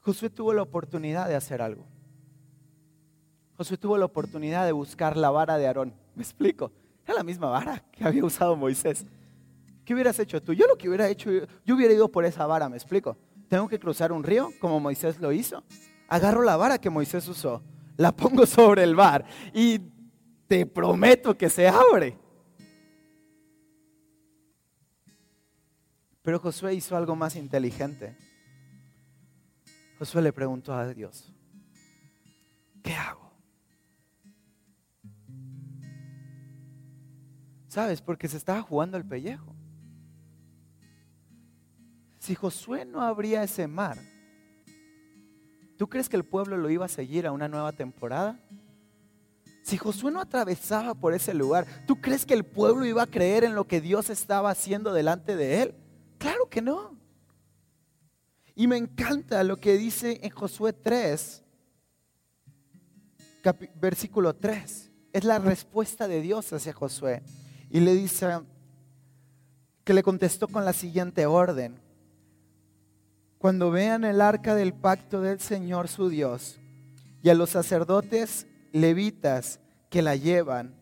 Josué 0.00 0.28
tuvo 0.28 0.52
la 0.52 0.60
oportunidad 0.60 1.28
de 1.28 1.34
hacer 1.34 1.62
algo. 1.62 1.86
Josué 3.56 3.78
tuvo 3.78 3.96
la 3.96 4.04
oportunidad 4.04 4.66
de 4.66 4.72
buscar 4.72 5.16
la 5.16 5.30
vara 5.30 5.56
de 5.56 5.66
Aarón. 5.66 5.94
¿Me 6.14 6.22
explico? 6.22 6.70
Era 7.06 7.14
la 7.14 7.24
misma 7.24 7.48
vara 7.48 7.82
que 7.90 8.04
había 8.04 8.22
usado 8.22 8.54
Moisés. 8.54 9.06
¿Qué 9.86 9.94
hubieras 9.94 10.18
hecho 10.18 10.42
tú? 10.42 10.52
Yo 10.52 10.66
lo 10.66 10.76
que 10.76 10.88
hubiera 10.88 11.08
hecho, 11.08 11.30
yo 11.64 11.74
hubiera 11.74 11.94
ido 11.94 12.10
por 12.12 12.26
esa 12.26 12.44
vara, 12.44 12.68
¿me 12.68 12.76
explico? 12.76 13.16
Tengo 13.48 13.66
que 13.66 13.78
cruzar 13.78 14.12
un 14.12 14.24
río 14.24 14.50
como 14.60 14.78
Moisés 14.78 15.18
lo 15.18 15.32
hizo. 15.32 15.64
Agarro 16.10 16.42
la 16.42 16.56
vara 16.56 16.78
que 16.78 16.90
Moisés 16.90 17.26
usó, 17.28 17.62
la 17.96 18.10
pongo 18.10 18.44
sobre 18.44 18.82
el 18.82 18.96
bar 18.96 19.24
y 19.54 19.78
te 20.48 20.66
prometo 20.66 21.38
que 21.38 21.48
se 21.48 21.68
abre. 21.68 22.18
Pero 26.20 26.40
Josué 26.40 26.74
hizo 26.74 26.96
algo 26.96 27.14
más 27.14 27.36
inteligente. 27.36 28.16
Josué 30.00 30.20
le 30.20 30.32
preguntó 30.32 30.74
a 30.74 30.88
Dios, 30.92 31.32
¿qué 32.82 32.92
hago? 32.92 33.32
¿Sabes? 37.68 38.02
Porque 38.02 38.26
se 38.26 38.36
estaba 38.36 38.62
jugando 38.62 38.96
el 38.96 39.06
pellejo. 39.06 39.54
Si 42.18 42.34
Josué 42.34 42.84
no 42.84 43.00
abría 43.00 43.44
ese 43.44 43.68
mar, 43.68 43.96
¿tú 45.80 45.88
crees 45.88 46.10
que 46.10 46.16
el 46.16 46.26
pueblo 46.26 46.58
lo 46.58 46.68
iba 46.68 46.84
a 46.84 46.88
seguir 46.88 47.26
a 47.26 47.32
una 47.32 47.48
nueva 47.48 47.72
temporada? 47.72 48.38
Si 49.62 49.78
Josué 49.78 50.12
no 50.12 50.20
atravesaba 50.20 50.92
por 50.94 51.14
ese 51.14 51.32
lugar, 51.32 51.66
¿tú 51.86 52.02
crees 52.02 52.26
que 52.26 52.34
el 52.34 52.44
pueblo 52.44 52.84
iba 52.84 53.02
a 53.02 53.06
creer 53.06 53.44
en 53.44 53.54
lo 53.54 53.66
que 53.66 53.80
Dios 53.80 54.10
estaba 54.10 54.50
haciendo 54.50 54.92
delante 54.92 55.36
de 55.36 55.62
él? 55.62 55.74
Claro 56.18 56.50
que 56.50 56.60
no. 56.60 56.98
Y 58.54 58.66
me 58.66 58.76
encanta 58.76 59.42
lo 59.42 59.56
que 59.56 59.78
dice 59.78 60.20
en 60.22 60.28
Josué 60.28 60.74
3, 60.74 61.44
versículo 63.76 64.36
3. 64.36 64.90
Es 65.14 65.24
la 65.24 65.38
respuesta 65.38 66.06
de 66.08 66.20
Dios 66.20 66.52
hacia 66.52 66.74
Josué. 66.74 67.22
Y 67.70 67.80
le 67.80 67.94
dice 67.94 68.26
que 69.82 69.94
le 69.94 70.02
contestó 70.02 70.46
con 70.46 70.66
la 70.66 70.74
siguiente 70.74 71.24
orden. 71.24 71.80
Cuando 73.40 73.70
vean 73.70 74.04
el 74.04 74.20
arca 74.20 74.54
del 74.54 74.74
pacto 74.74 75.20
del 75.20 75.40
Señor 75.40 75.88
su 75.88 76.10
Dios 76.10 76.60
y 77.22 77.30
a 77.30 77.34
los 77.34 77.50
sacerdotes 77.50 78.46
levitas 78.70 79.58
que 79.88 80.02
la 80.02 80.14
llevan, 80.14 80.76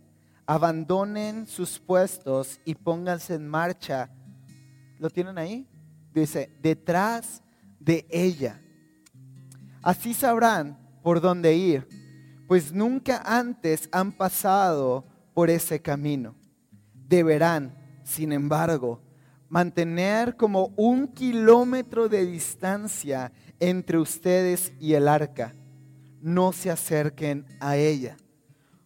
abandonen 0.44 1.47
sus 1.47 1.79
puestos 1.79 2.61
y 2.64 2.75
pónganse 2.75 3.37
en 3.37 3.47
marcha. 3.47 4.11
¿Lo 4.99 5.09
tienen 5.09 5.38
ahí? 5.38 5.66
Dice, 6.12 6.51
detrás 6.61 7.42
de 7.79 8.07
ella. 8.11 8.61
Así 9.81 10.12
sabrán 10.12 10.77
por 11.03 11.21
dónde 11.21 11.55
ir, 11.55 11.87
pues 12.49 12.73
nunca 12.73 13.23
antes 13.25 13.88
han 13.92 14.11
pasado 14.11 15.07
por 15.33 15.49
ese 15.49 15.81
camino 15.81 16.35
deberán, 17.09 17.75
sin 18.05 18.33
embargo, 18.33 19.01
mantener 19.49 20.37
como 20.37 20.73
un 20.77 21.09
kilómetro 21.09 22.09
de 22.09 22.27
distancia 22.27 23.33
entre 23.61 23.99
ustedes 23.99 24.73
y 24.79 24.95
el 24.95 25.09
arca. 25.09 25.55
No 26.21 26.53
se 26.53 26.71
acerquen 26.71 27.47
a 27.61 27.77
ella. 27.77 28.17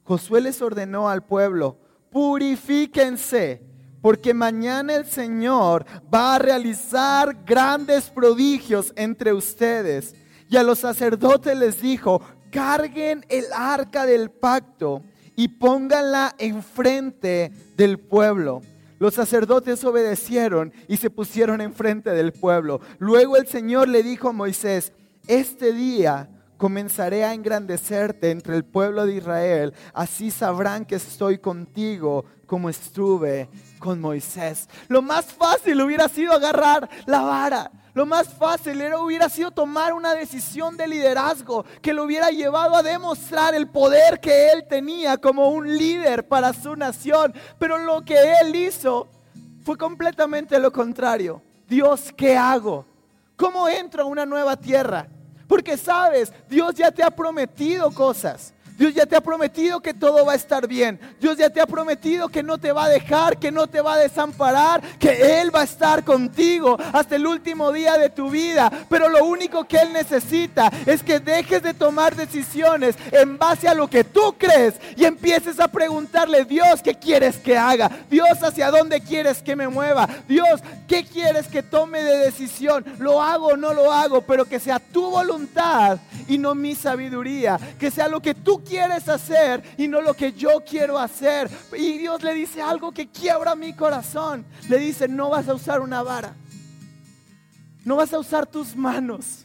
Josué 0.05 0.41
les 0.41 0.61
ordenó 0.61 1.09
al 1.09 1.25
pueblo, 1.25 1.79
purifíquense, 2.11 3.63
porque 4.01 4.35
mañana 4.35 4.95
el 4.95 5.07
Señor 5.07 5.87
va 6.13 6.35
a 6.35 6.39
realizar 6.39 7.45
grandes 7.45 8.11
prodigios 8.11 8.93
entre 8.97 9.33
ustedes. 9.33 10.15
Y 10.49 10.57
a 10.57 10.63
los 10.63 10.81
sacerdotes 10.81 11.57
les 11.57 11.81
dijo, 11.81 12.21
carguen 12.51 13.25
el 13.29 13.47
arca 13.55 14.05
del 14.05 14.31
pacto 14.31 15.03
y 15.37 15.49
pónganla 15.49 16.35
enfrente 16.39 17.53
del 17.77 17.99
pueblo. 17.99 18.61
Los 19.03 19.15
sacerdotes 19.15 19.83
obedecieron 19.83 20.73
y 20.87 20.97
se 20.97 21.11
pusieron 21.11 21.61
enfrente 21.61 22.11
del 22.11 22.33
pueblo. 22.33 22.81
Luego 23.01 23.37
el 23.37 23.49
Señor 23.49 23.89
le 23.89 24.05
dijo 24.05 24.29
a 24.29 24.33
Moisés, 24.33 24.93
este 25.27 25.73
día 25.73 26.31
comenzaré 26.57 27.25
a 27.25 27.35
engrandecerte 27.35 28.31
entre 28.31 28.55
el 28.55 28.65
pueblo 28.65 29.05
de 29.05 29.17
Israel, 29.17 29.75
así 29.93 30.31
sabrán 30.31 30.85
que 30.85 30.95
estoy 30.95 31.39
contigo 31.39 32.25
como 32.47 32.71
estuve 32.71 33.49
con 33.83 34.01
Moisés. 34.01 34.69
Lo 34.89 35.03
más 35.03 35.27
fácil 35.27 35.83
hubiera 35.83 36.09
sido 36.09 36.33
agarrar 36.33 36.89
la 37.05 37.21
vara 37.21 37.71
lo 37.95 38.07
más 38.07 38.29
fácil 38.29 38.81
era, 38.81 38.99
hubiera 38.99 39.29
sido 39.29 39.51
tomar 39.51 39.93
una 39.93 40.15
decisión 40.15 40.79
de 40.79 40.87
liderazgo 40.87 41.67
que 41.83 41.93
lo 41.93 42.05
hubiera 42.05 42.31
llevado 42.31 42.75
a 42.75 42.83
demostrar 42.83 43.55
el 43.55 43.69
poder 43.69 44.19
que 44.19 44.51
él 44.51 44.65
tenía 44.67 45.19
como 45.19 45.51
un 45.51 45.77
líder 45.77 46.27
para 46.27 46.55
su 46.55 46.75
nación. 46.75 47.35
Pero 47.59 47.77
lo 47.79 48.03
que 48.03 48.17
él 48.41 48.57
hizo 48.57 49.09
fue 49.63 49.77
completamente 49.77 50.59
lo 50.59 50.73
contrario. 50.73 51.43
Dios, 51.69 52.11
¿qué 52.17 52.35
hago? 52.35 52.87
¿Cómo 53.37 53.69
entro 53.69 54.05
a 54.05 54.07
una 54.07 54.25
nueva 54.25 54.57
tierra? 54.57 55.07
Porque 55.47 55.77
sabes, 55.77 56.33
Dios 56.49 56.75
ya 56.75 56.91
te 56.91 57.03
ha 57.03 57.11
prometido 57.11 57.91
cosas. 57.91 58.55
Dios 58.79 58.95
ya 58.95 59.07
te 59.07 59.17
ha 59.17 59.21
prometido 59.21 59.81
que 59.81 59.95
todo 59.95 60.25
va 60.25 60.33
a 60.33 60.37
estar 60.37 60.67
bien. 60.67 60.99
Dios 61.21 61.37
ya 61.37 61.51
te 61.51 61.61
ha 61.61 61.67
prometido 61.67 62.29
que 62.29 62.43
no 62.43 62.59
te 62.59 62.73
va 62.73 62.85
a 62.85 62.89
dejar, 62.89 63.39
que 63.39 63.51
no 63.51 63.67
te 63.67 63.81
va 63.81 63.95
a 63.95 63.99
desamparar, 63.99 64.83
que 64.99 65.41
Él 65.41 65.55
va 65.55 65.61
a 65.61 65.65
estar 65.65 66.05
contigo 66.05 66.77
hasta 66.93 67.17
el 67.17 67.27
último 67.27 67.73
día 67.73 67.99
de 67.99 68.11
tu 68.11 68.31
vida. 68.31 68.71
Pero 68.89 69.09
lo 69.09 69.25
único 69.25 69.65
que 69.65 69.79
Él 69.79 69.93
necesita 69.93 70.71
es 70.87 71.03
que 71.03 71.21
dejes 71.21 71.63
de 71.63 71.75
tomar 71.75 72.17
decisiones 72.17 72.97
en 73.11 73.39
base 73.39 73.69
a 73.69 73.75
lo 73.75 73.89
que 73.89 74.05
tú 74.05 74.35
crees 74.39 74.75
y 74.97 75.05
empieces 75.05 75.61
a 75.61 75.69
preguntarle, 75.69 76.45
Dios, 76.45 76.83
¿qué 76.83 76.95
quieres 76.95 77.37
que 77.37 77.57
haga? 77.57 77.91
Dios, 78.11 78.43
¿hacia 78.43 78.71
dónde 78.71 79.01
quieres 79.01 79.43
que 79.43 79.57
me 79.57 79.69
mueva? 79.69 80.09
Dios, 80.29 80.61
¿qué 80.89 81.05
quieres 81.05 81.47
que 81.47 81.63
tome 81.63 82.03
de 82.03 82.19
decisión? 82.19 82.85
¿Lo 82.99 83.23
hago 83.23 83.49
o 83.49 83.57
no 83.57 83.73
lo 83.75 83.93
hago? 83.93 84.23
Pero 84.23 84.45
que 84.45 84.61
sea 84.61 84.79
tu 84.79 85.11
voluntad 85.11 85.99
y 86.29 86.39
no 86.39 86.55
mi 86.55 86.75
sabiduría. 86.75 87.59
Que 87.79 87.91
sea 87.91 88.09
lo 88.09 88.21
que 88.21 88.35
tú 88.35 88.62
quieres 88.63 89.09
hacer 89.09 89.63
y 89.77 89.89
no 89.89 90.01
lo 90.01 90.15
que 90.15 90.33
yo 90.33 90.63
quiero 90.67 90.99
hacer. 90.99 91.51
Y 91.77 91.99
Dios 91.99 92.23
le 92.23 92.35
dice 92.35 92.63
algo 92.63 92.93
que 92.93 93.09
quiebra 93.09 93.55
mi 93.55 93.75
corazón. 93.75 94.45
Le 94.69 94.79
dice, 94.79 95.09
no 95.09 95.31
vas 95.31 95.49
a 95.49 95.55
usar 95.55 95.81
una 95.81 96.03
vara. 96.03 96.35
No 97.85 97.97
vas 97.97 98.13
a 98.13 98.19
usar 98.19 98.47
tus 98.47 98.77
manos. 98.77 99.45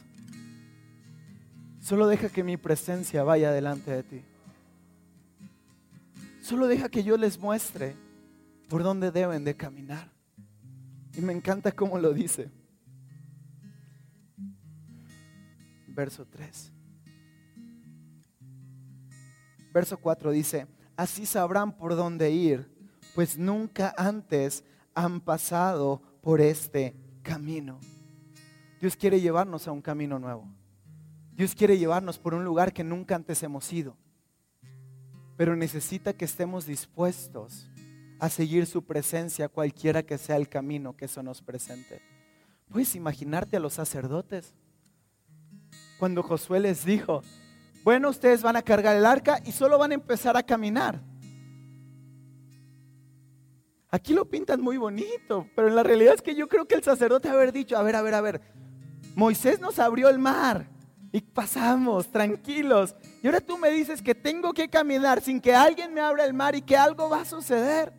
Solo 1.80 2.06
deja 2.06 2.28
que 2.28 2.44
mi 2.44 2.56
presencia 2.56 3.22
vaya 3.22 3.50
delante 3.50 3.90
de 3.90 4.02
ti. 4.02 4.24
Solo 6.42 6.66
deja 6.66 6.88
que 6.88 7.02
yo 7.02 7.16
les 7.16 7.38
muestre 7.38 7.96
por 8.68 8.82
dónde 8.82 9.10
deben 9.10 9.44
de 9.44 9.56
caminar. 9.56 10.10
Y 11.14 11.20
me 11.20 11.32
encanta 11.32 11.72
cómo 11.72 11.98
lo 11.98 12.12
dice. 12.12 12.50
Verso 15.88 16.26
3. 16.26 16.77
Verso 19.78 19.96
4 19.96 20.32
dice, 20.32 20.66
así 20.96 21.24
sabrán 21.24 21.76
por 21.76 21.94
dónde 21.94 22.32
ir, 22.32 22.68
pues 23.14 23.38
nunca 23.38 23.94
antes 23.96 24.64
han 24.92 25.20
pasado 25.20 26.02
por 26.20 26.40
este 26.40 26.96
camino. 27.22 27.78
Dios 28.80 28.96
quiere 28.96 29.20
llevarnos 29.20 29.68
a 29.68 29.72
un 29.72 29.80
camino 29.80 30.18
nuevo. 30.18 30.48
Dios 31.32 31.54
quiere 31.54 31.78
llevarnos 31.78 32.18
por 32.18 32.34
un 32.34 32.44
lugar 32.44 32.72
que 32.72 32.82
nunca 32.82 33.14
antes 33.14 33.40
hemos 33.44 33.72
ido. 33.72 33.96
Pero 35.36 35.54
necesita 35.54 36.12
que 36.12 36.24
estemos 36.24 36.66
dispuestos 36.66 37.70
a 38.18 38.28
seguir 38.28 38.66
su 38.66 38.84
presencia, 38.84 39.48
cualquiera 39.48 40.02
que 40.02 40.18
sea 40.18 40.34
el 40.34 40.48
camino 40.48 40.96
que 40.96 41.04
eso 41.04 41.22
nos 41.22 41.40
presente. 41.40 42.02
Puedes 42.68 42.96
imaginarte 42.96 43.56
a 43.56 43.60
los 43.60 43.74
sacerdotes. 43.74 44.54
Cuando 46.00 46.24
Josué 46.24 46.58
les 46.58 46.84
dijo, 46.84 47.22
bueno, 47.84 48.10
ustedes 48.10 48.42
van 48.42 48.56
a 48.56 48.62
cargar 48.62 48.96
el 48.96 49.06
arca 49.06 49.40
y 49.44 49.52
solo 49.52 49.78
van 49.78 49.92
a 49.92 49.94
empezar 49.94 50.36
a 50.36 50.42
caminar. 50.42 51.00
Aquí 53.90 54.12
lo 54.12 54.28
pintan 54.28 54.60
muy 54.60 54.76
bonito, 54.76 55.48
pero 55.56 55.68
en 55.68 55.76
la 55.76 55.82
realidad 55.82 56.14
es 56.14 56.22
que 56.22 56.34
yo 56.34 56.46
creo 56.48 56.66
que 56.66 56.74
el 56.74 56.82
sacerdote 56.82 57.28
haber 57.28 57.52
dicho, 57.52 57.76
a 57.76 57.82
ver, 57.82 57.96
a 57.96 58.02
ver, 58.02 58.14
a 58.14 58.20
ver, 58.20 58.42
Moisés 59.14 59.60
nos 59.60 59.78
abrió 59.78 60.08
el 60.10 60.18
mar 60.18 60.68
y 61.10 61.20
pasamos 61.22 62.10
tranquilos. 62.10 62.94
Y 63.22 63.26
ahora 63.26 63.40
tú 63.40 63.56
me 63.56 63.70
dices 63.70 64.02
que 64.02 64.14
tengo 64.14 64.52
que 64.52 64.68
caminar 64.68 65.22
sin 65.22 65.40
que 65.40 65.54
alguien 65.54 65.94
me 65.94 66.00
abra 66.00 66.24
el 66.24 66.34
mar 66.34 66.54
y 66.54 66.62
que 66.62 66.76
algo 66.76 67.08
va 67.08 67.22
a 67.22 67.24
suceder. 67.24 67.92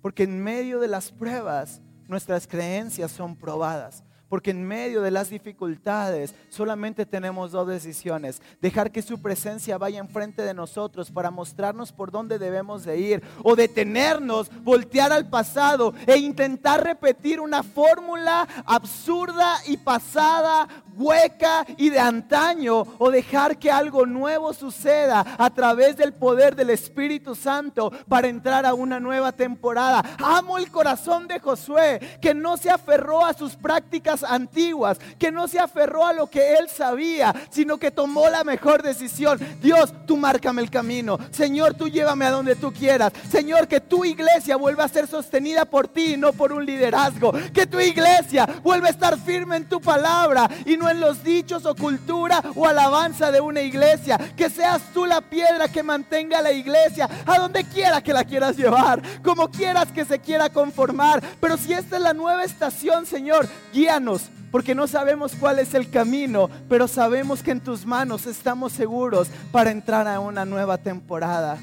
Porque 0.00 0.22
en 0.22 0.42
medio 0.42 0.78
de 0.78 0.88
las 0.88 1.10
pruebas 1.10 1.80
nuestras 2.06 2.46
creencias 2.46 3.10
son 3.10 3.36
probadas. 3.36 4.04
Porque 4.34 4.50
en 4.50 4.66
medio 4.66 5.00
de 5.00 5.12
las 5.12 5.30
dificultades 5.30 6.34
solamente 6.48 7.06
tenemos 7.06 7.52
dos 7.52 7.68
decisiones. 7.68 8.42
Dejar 8.60 8.90
que 8.90 9.00
su 9.00 9.22
presencia 9.22 9.78
vaya 9.78 10.00
enfrente 10.00 10.42
de 10.42 10.52
nosotros 10.52 11.12
para 11.12 11.30
mostrarnos 11.30 11.92
por 11.92 12.10
dónde 12.10 12.40
debemos 12.40 12.84
de 12.84 12.98
ir. 12.98 13.22
O 13.44 13.54
detenernos, 13.54 14.50
voltear 14.64 15.12
al 15.12 15.30
pasado 15.30 15.94
e 16.08 16.16
intentar 16.16 16.82
repetir 16.82 17.38
una 17.38 17.62
fórmula 17.62 18.48
absurda 18.66 19.54
y 19.68 19.76
pasada, 19.76 20.66
hueca 20.96 21.64
y 21.76 21.90
de 21.90 22.00
antaño. 22.00 22.82
O 22.98 23.12
dejar 23.12 23.56
que 23.56 23.70
algo 23.70 24.04
nuevo 24.04 24.52
suceda 24.52 25.24
a 25.38 25.50
través 25.50 25.96
del 25.96 26.12
poder 26.12 26.56
del 26.56 26.70
Espíritu 26.70 27.36
Santo 27.36 27.92
para 28.08 28.26
entrar 28.26 28.66
a 28.66 28.74
una 28.74 28.98
nueva 28.98 29.30
temporada. 29.30 30.02
Amo 30.18 30.58
el 30.58 30.72
corazón 30.72 31.28
de 31.28 31.38
Josué 31.38 32.18
que 32.20 32.34
no 32.34 32.56
se 32.56 32.70
aferró 32.70 33.24
a 33.24 33.32
sus 33.32 33.54
prácticas 33.54 34.23
antiguas, 34.24 34.98
que 35.18 35.32
no 35.32 35.48
se 35.48 35.58
aferró 35.58 36.06
a 36.06 36.12
lo 36.12 36.28
que 36.28 36.54
él 36.54 36.68
sabía, 36.68 37.34
sino 37.50 37.78
que 37.78 37.90
tomó 37.90 38.28
la 38.28 38.44
mejor 38.44 38.82
decisión. 38.82 39.38
Dios, 39.60 39.92
tú 40.06 40.16
márcame 40.16 40.62
el 40.62 40.70
camino. 40.70 41.18
Señor, 41.30 41.74
tú 41.74 41.88
llévame 41.88 42.24
a 42.26 42.30
donde 42.30 42.56
tú 42.56 42.72
quieras. 42.72 43.12
Señor, 43.30 43.68
que 43.68 43.80
tu 43.80 44.04
iglesia 44.04 44.56
vuelva 44.56 44.84
a 44.84 44.88
ser 44.88 45.06
sostenida 45.06 45.64
por 45.64 45.88
ti 45.88 46.14
y 46.14 46.16
no 46.16 46.32
por 46.32 46.52
un 46.52 46.64
liderazgo. 46.64 47.32
Que 47.52 47.66
tu 47.66 47.80
iglesia 47.80 48.46
vuelva 48.62 48.88
a 48.88 48.90
estar 48.90 49.18
firme 49.18 49.56
en 49.56 49.68
tu 49.68 49.80
palabra 49.80 50.48
y 50.64 50.76
no 50.76 50.88
en 50.88 51.00
los 51.00 51.22
dichos 51.22 51.64
o 51.66 51.74
cultura 51.74 52.42
o 52.54 52.66
alabanza 52.66 53.30
de 53.30 53.40
una 53.40 53.60
iglesia. 53.60 54.18
Que 54.36 54.50
seas 54.50 54.82
tú 54.92 55.06
la 55.06 55.20
piedra 55.20 55.68
que 55.68 55.82
mantenga 55.82 56.42
la 56.42 56.52
iglesia 56.52 57.08
a 57.26 57.38
donde 57.38 57.64
quiera 57.64 58.02
que 58.02 58.12
la 58.12 58.24
quieras 58.24 58.56
llevar, 58.56 59.02
como 59.22 59.50
quieras 59.50 59.90
que 59.92 60.04
se 60.04 60.18
quiera 60.18 60.48
conformar. 60.50 61.22
Pero 61.40 61.56
si 61.56 61.72
esta 61.72 61.96
es 61.96 62.02
la 62.02 62.12
nueva 62.12 62.44
estación, 62.44 63.06
Señor, 63.06 63.48
guíanos 63.72 64.03
porque 64.50 64.74
no 64.74 64.86
sabemos 64.86 65.34
cuál 65.34 65.58
es 65.58 65.74
el 65.74 65.90
camino, 65.90 66.48
pero 66.68 66.86
sabemos 66.86 67.42
que 67.42 67.50
en 67.50 67.60
tus 67.60 67.84
manos 67.86 68.26
estamos 68.26 68.72
seguros 68.72 69.28
para 69.50 69.70
entrar 69.70 70.06
a 70.06 70.20
una 70.20 70.44
nueva 70.44 70.78
temporada. 70.78 71.58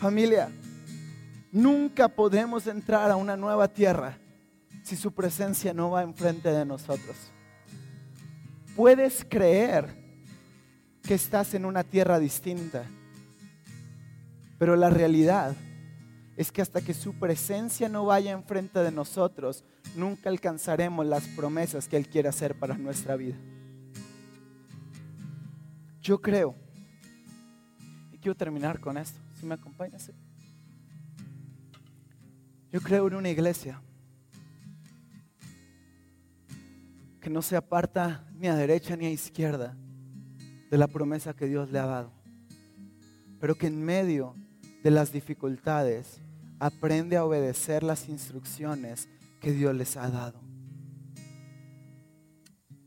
Familia, 0.00 0.48
nunca 1.52 2.08
podemos 2.08 2.66
entrar 2.66 3.10
a 3.10 3.16
una 3.16 3.36
nueva 3.36 3.68
tierra 3.68 4.18
si 4.82 4.96
su 4.96 5.12
presencia 5.12 5.74
no 5.74 5.90
va 5.90 6.02
enfrente 6.02 6.50
de 6.52 6.64
nosotros. 6.64 7.16
Puedes 8.76 9.24
creer 9.28 9.88
que 11.02 11.14
estás 11.14 11.54
en 11.54 11.64
una 11.64 11.82
tierra 11.82 12.18
distinta, 12.18 12.84
pero 14.58 14.76
la 14.76 14.90
realidad 14.90 15.56
es 16.36 16.52
que 16.52 16.60
hasta 16.60 16.82
que 16.82 16.92
su 16.92 17.14
presencia 17.14 17.88
no 17.88 18.04
vaya 18.04 18.32
enfrente 18.32 18.80
de 18.80 18.92
nosotros, 18.92 19.64
nunca 19.96 20.28
alcanzaremos 20.28 21.06
las 21.06 21.26
promesas 21.28 21.88
que 21.88 21.96
Él 21.96 22.08
quiere 22.08 22.28
hacer 22.28 22.58
para 22.58 22.76
nuestra 22.76 23.16
vida. 23.16 23.36
Yo 26.02 26.20
creo, 26.20 26.54
y 28.12 28.18
quiero 28.18 28.36
terminar 28.36 28.78
con 28.80 28.98
esto, 28.98 29.18
si 29.40 29.46
me 29.46 29.54
acompañas. 29.54 30.12
Yo 32.70 32.80
creo 32.80 33.08
en 33.08 33.14
una 33.14 33.30
iglesia 33.30 33.80
que 37.20 37.30
no 37.30 37.40
se 37.40 37.56
aparta 37.56 38.28
ni 38.34 38.46
a 38.46 38.54
derecha 38.54 38.94
ni 38.94 39.06
a 39.06 39.10
izquierda 39.10 39.74
de 40.70 40.78
la 40.78 40.86
promesa 40.86 41.34
que 41.34 41.46
Dios 41.46 41.70
le 41.70 41.78
ha 41.78 41.86
dado, 41.86 42.12
pero 43.40 43.54
que 43.54 43.68
en 43.68 43.82
medio 43.82 44.36
de 44.82 44.90
las 44.90 45.10
dificultades 45.12 46.20
aprende 46.58 47.16
a 47.16 47.24
obedecer 47.24 47.82
las 47.82 48.08
instrucciones 48.08 49.08
que 49.40 49.52
Dios 49.52 49.74
les 49.74 49.96
ha 49.96 50.10
dado. 50.10 50.40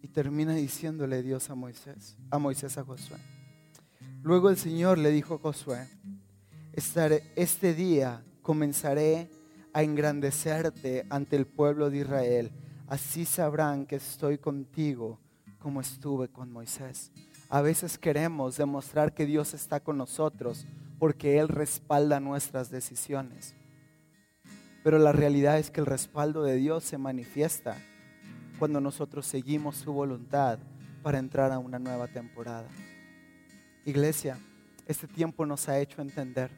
Y 0.01 0.07
termina 0.07 0.53
diciéndole 0.53 1.21
Dios 1.21 1.49
a 1.49 1.55
Moisés, 1.55 2.17
a 2.31 2.39
Moisés 2.39 2.77
a 2.77 2.83
Josué. 2.83 3.17
Luego 4.21 4.49
el 4.49 4.57
Señor 4.57 4.97
le 4.97 5.11
dijo 5.11 5.35
a 5.35 5.39
Josué, 5.39 5.87
este 6.73 7.73
día 7.73 8.23
comenzaré 8.41 9.29
a 9.73 9.83
engrandecerte 9.83 11.05
ante 11.09 11.35
el 11.35 11.45
pueblo 11.45 11.89
de 11.89 11.99
Israel. 11.99 12.51
Así 12.87 13.25
sabrán 13.25 13.85
que 13.85 13.97
estoy 13.97 14.37
contigo 14.37 15.19
como 15.59 15.81
estuve 15.81 16.29
con 16.29 16.51
Moisés. 16.51 17.11
A 17.49 17.61
veces 17.61 17.97
queremos 17.97 18.57
demostrar 18.57 19.13
que 19.13 19.25
Dios 19.25 19.53
está 19.53 19.79
con 19.79 19.97
nosotros 19.97 20.65
porque 20.97 21.39
Él 21.39 21.47
respalda 21.47 22.19
nuestras 22.19 22.69
decisiones. 22.69 23.55
Pero 24.83 24.97
la 24.97 25.11
realidad 25.11 25.59
es 25.59 25.71
que 25.71 25.81
el 25.81 25.85
respaldo 25.85 26.43
de 26.43 26.55
Dios 26.55 26.83
se 26.83 26.97
manifiesta 26.97 27.77
cuando 28.57 28.81
nosotros 28.81 29.25
seguimos 29.25 29.77
su 29.77 29.93
voluntad 29.93 30.59
para 31.01 31.19
entrar 31.19 31.51
a 31.51 31.59
una 31.59 31.79
nueva 31.79 32.07
temporada. 32.07 32.67
Iglesia, 33.85 34.37
este 34.85 35.07
tiempo 35.07 35.45
nos 35.45 35.67
ha 35.69 35.79
hecho 35.79 36.01
entender 36.01 36.51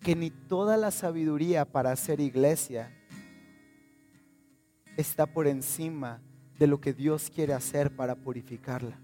que 0.00 0.16
ni 0.16 0.30
toda 0.30 0.76
la 0.76 0.90
sabiduría 0.90 1.64
para 1.64 1.92
hacer 1.92 2.20
iglesia 2.20 2.92
está 4.96 5.26
por 5.26 5.46
encima 5.46 6.20
de 6.58 6.66
lo 6.66 6.80
que 6.80 6.92
Dios 6.92 7.30
quiere 7.34 7.54
hacer 7.54 7.94
para 7.94 8.14
purificarla. 8.14 8.98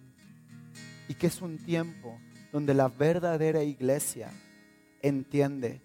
Y 1.09 1.14
que 1.14 1.29
es 1.29 1.41
un 1.41 1.59
tiempo 1.59 2.19
donde 2.53 2.75
la 2.75 2.88
verdadera 2.88 3.62
iglesia 3.62 4.31
entiende 5.03 5.81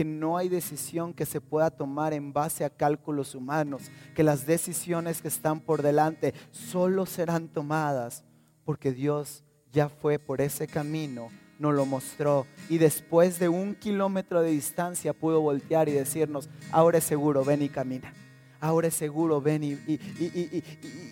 que 0.00 0.04
no 0.06 0.38
hay 0.38 0.48
decisión 0.48 1.12
que 1.12 1.26
se 1.26 1.42
pueda 1.42 1.70
tomar 1.70 2.14
en 2.14 2.32
base 2.32 2.64
a 2.64 2.70
cálculos 2.70 3.34
humanos, 3.34 3.90
que 4.14 4.22
las 4.22 4.46
decisiones 4.46 5.20
que 5.20 5.28
están 5.28 5.60
por 5.60 5.82
delante 5.82 6.32
solo 6.52 7.04
serán 7.04 7.48
tomadas 7.48 8.24
porque 8.64 8.92
Dios 8.92 9.44
ya 9.70 9.90
fue 9.90 10.18
por 10.18 10.40
ese 10.40 10.66
camino, 10.66 11.28
nos 11.58 11.74
lo 11.74 11.84
mostró 11.84 12.46
y 12.70 12.78
después 12.78 13.38
de 13.38 13.50
un 13.50 13.74
kilómetro 13.74 14.40
de 14.40 14.52
distancia 14.52 15.12
pudo 15.12 15.42
voltear 15.42 15.90
y 15.90 15.92
decirnos, 15.92 16.48
ahora 16.72 16.96
es 16.96 17.04
seguro, 17.04 17.44
ven 17.44 17.60
y 17.60 17.68
camina. 17.68 18.14
Ahora 18.58 18.88
es 18.88 18.94
seguro, 18.94 19.42
ven 19.42 19.62
y, 19.62 19.78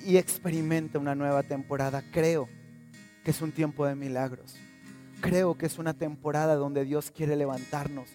y 0.06 0.16
experimenta 0.16 0.98
una 0.98 1.14
nueva 1.14 1.42
temporada. 1.42 2.02
Creo 2.10 2.48
que 3.22 3.32
es 3.32 3.42
un 3.42 3.52
tiempo 3.52 3.84
de 3.84 3.94
milagros. 3.94 4.56
Creo 5.20 5.58
que 5.58 5.66
es 5.66 5.76
una 5.76 5.92
temporada 5.92 6.54
donde 6.54 6.86
Dios 6.86 7.10
quiere 7.10 7.36
levantarnos 7.36 8.08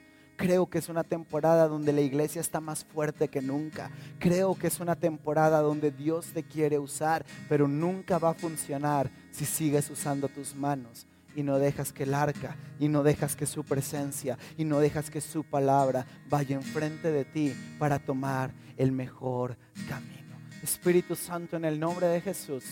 Creo 0.43 0.69
que 0.69 0.79
es 0.79 0.89
una 0.89 1.05
temporada 1.05 1.69
donde 1.69 1.93
la 1.93 2.01
iglesia 2.01 2.41
está 2.41 2.59
más 2.59 2.83
fuerte 2.83 3.29
que 3.29 3.41
nunca. 3.41 3.89
Creo 4.19 4.55
que 4.55 4.67
es 4.67 4.81
una 4.81 4.97
temporada 4.97 5.61
donde 5.61 5.89
Dios 5.89 6.33
te 6.33 6.43
quiere 6.43 6.79
usar, 6.79 7.25
pero 7.47 7.65
nunca 7.65 8.17
va 8.17 8.31
a 8.31 8.33
funcionar 8.33 9.09
si 9.31 9.45
sigues 9.45 9.89
usando 9.89 10.27
tus 10.27 10.53
manos 10.53 11.07
y 11.33 11.43
no 11.43 11.59
dejas 11.59 11.93
que 11.93 12.03
el 12.03 12.13
arca 12.13 12.57
y 12.77 12.89
no 12.89 13.03
dejas 13.03 13.37
que 13.37 13.45
su 13.45 13.63
presencia 13.63 14.37
y 14.57 14.65
no 14.65 14.81
dejas 14.81 15.09
que 15.09 15.21
su 15.21 15.45
palabra 15.45 16.05
vaya 16.27 16.57
enfrente 16.57 17.09
de 17.09 17.23
ti 17.23 17.55
para 17.79 17.99
tomar 17.99 18.51
el 18.75 18.91
mejor 18.91 19.55
camino. 19.87 20.35
Espíritu 20.61 21.15
Santo, 21.15 21.55
en 21.55 21.63
el 21.63 21.79
nombre 21.79 22.07
de 22.07 22.19
Jesús, 22.19 22.65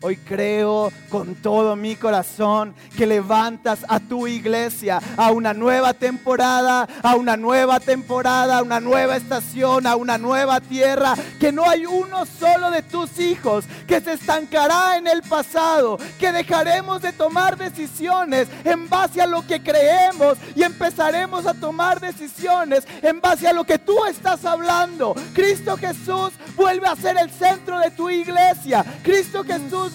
Hoy 0.00 0.16
creo 0.16 0.92
con 1.08 1.34
todo 1.34 1.74
mi 1.74 1.96
corazón 1.96 2.72
que 2.96 3.04
levantas 3.04 3.80
a 3.88 3.98
tu 3.98 4.28
iglesia 4.28 5.00
a 5.16 5.32
una 5.32 5.52
nueva 5.52 5.92
temporada, 5.92 6.86
a 7.02 7.16
una 7.16 7.36
nueva 7.36 7.80
temporada, 7.80 8.58
a 8.58 8.62
una 8.62 8.78
nueva 8.78 9.16
estación, 9.16 9.88
a 9.88 9.96
una 9.96 10.16
nueva 10.16 10.60
tierra. 10.60 11.14
Que 11.40 11.50
no 11.50 11.68
hay 11.68 11.84
uno 11.84 12.26
solo 12.26 12.70
de 12.70 12.82
tus 12.82 13.18
hijos 13.18 13.64
que 13.88 14.00
se 14.00 14.12
estancará 14.12 14.98
en 14.98 15.08
el 15.08 15.22
pasado, 15.22 15.98
que 16.20 16.30
dejaremos 16.30 17.02
de 17.02 17.12
tomar 17.12 17.56
decisiones 17.58 18.46
en 18.62 18.88
base 18.88 19.20
a 19.20 19.26
lo 19.26 19.44
que 19.44 19.60
creemos 19.60 20.38
y 20.54 20.62
empezaremos 20.62 21.44
a 21.44 21.54
tomar 21.54 21.98
decisiones 21.98 22.86
en 23.02 23.20
base 23.20 23.48
a 23.48 23.52
lo 23.52 23.64
que 23.64 23.80
tú 23.80 24.04
estás 24.04 24.44
hablando. 24.44 25.16
Cristo 25.34 25.76
Jesús 25.76 26.34
vuelve 26.54 26.86
a 26.86 26.94
ser 26.94 27.18
el 27.18 27.30
centro 27.30 27.80
de 27.80 27.90
tu 27.90 28.08
iglesia. 28.08 28.84
Cristo 29.02 29.42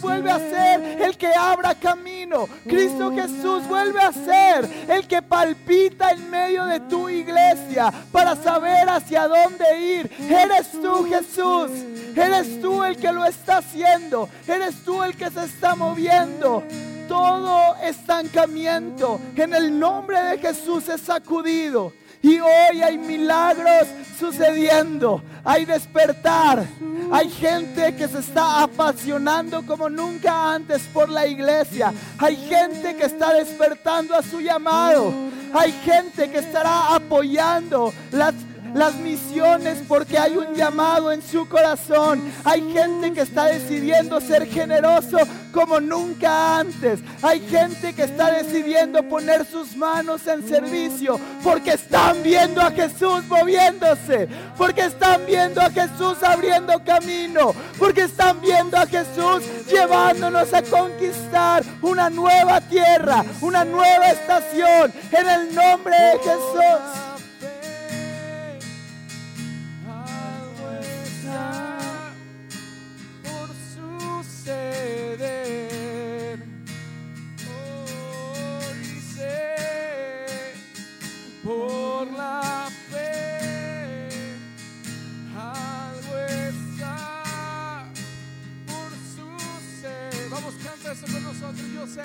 Vuelve 0.02 0.32
a 0.32 0.40
ser 0.40 1.02
el 1.02 1.18
que 1.18 1.28
abra 1.28 1.76
camino. 1.76 2.48
Cristo 2.64 3.12
Jesús 3.12 3.68
vuelve 3.68 4.02
a 4.02 4.12
ser 4.12 4.70
el 4.88 5.08
que 5.08 5.22
palpita 5.22 6.12
en 6.12 6.30
medio 6.30 6.66
de 6.66 6.80
tu 6.82 7.10
iglesia 7.10 7.92
para 8.12 8.36
saber 8.36 8.90
hacia 8.90 9.28
dónde 9.28 9.80
ir. 9.80 10.12
Eres 10.30 10.72
tú 10.72 11.06
Jesús. 11.06 11.72
Eres 12.16 12.62
tú 12.62 12.84
el 12.84 12.98
que 12.98 13.12
lo 13.12 13.26
está 13.26 13.58
haciendo. 13.58 14.30
Eres 14.48 14.84
tú 14.84 15.04
el 15.04 15.16
que 15.16 15.30
se 15.30 15.46
está 15.46 15.76
moviendo 15.76 16.64
todo 17.08 17.76
estancamiento 17.84 19.20
en 19.36 19.54
el 19.54 19.78
nombre 19.78 20.22
de 20.24 20.38
Jesús 20.38 20.88
es 20.90 21.02
sacudido. 21.02 21.94
Y 22.24 22.40
hoy 22.40 22.82
hay 22.82 22.98
milagros 22.98 23.86
sucediendo, 24.18 25.22
hay 25.44 25.66
despertar, 25.66 26.66
hay 27.12 27.30
gente 27.30 27.94
que 27.98 28.08
se 28.08 28.20
está 28.20 28.64
apasionando 28.64 29.66
como 29.66 29.90
nunca 29.90 30.54
antes 30.54 30.84
por 30.84 31.10
la 31.10 31.28
iglesia, 31.28 31.94
hay 32.18 32.38
gente 32.38 32.96
que 32.96 33.08
está 33.08 33.34
despertando 33.34 34.16
a 34.16 34.24
su 34.24 34.40
llamado, 34.40 35.14
hay 35.54 35.74
gente 35.84 36.32
que 36.32 36.38
estará 36.38 36.96
apoyando 36.96 37.94
las 38.14 38.34
las 38.74 38.96
misiones 38.96 39.80
porque 39.88 40.18
hay 40.18 40.36
un 40.36 40.54
llamado 40.54 41.12
en 41.12 41.22
su 41.22 41.48
corazón. 41.48 42.22
Hay 42.44 42.62
gente 42.72 43.14
que 43.14 43.22
está 43.22 43.46
decidiendo 43.46 44.20
ser 44.20 44.48
generoso 44.48 45.18
como 45.52 45.80
nunca 45.80 46.58
antes. 46.58 47.00
Hay 47.22 47.40
gente 47.42 47.94
que 47.94 48.04
está 48.04 48.32
decidiendo 48.32 49.04
poner 49.04 49.46
sus 49.46 49.76
manos 49.76 50.26
en 50.28 50.48
servicio 50.48 51.20
porque 51.44 51.74
están 51.74 52.24
viendo 52.24 52.62
a 52.62 52.72
Jesús 52.72 53.24
moviéndose, 53.28 54.28
porque 54.58 54.86
están 54.86 55.26
viendo 55.26 55.62
a 55.62 55.70
Jesús 55.70 56.22
abriendo 56.24 56.84
camino, 56.84 57.54
porque 57.78 58.02
están 58.02 58.42
viendo 58.42 58.78
a 58.78 58.88
Jesús 58.88 59.44
llevándonos 59.68 60.54
a 60.54 60.62
conquistar 60.64 61.64
una 61.82 62.10
nueva 62.10 62.60
tierra, 62.62 63.24
una 63.42 63.64
nueva 63.64 64.10
estación 64.10 64.92
en 65.12 65.30
el 65.30 65.56
nombre 65.56 65.96
de 65.96 66.20
Jesús. 66.20 67.13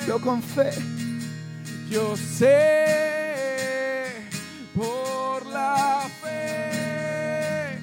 Yo 0.06 0.20
con 0.20 0.42
fe. 0.42 0.70
Yo 1.88 2.16
sé 2.16 4.14
por 4.74 5.46
la 5.46 6.00
fe. 6.22 7.78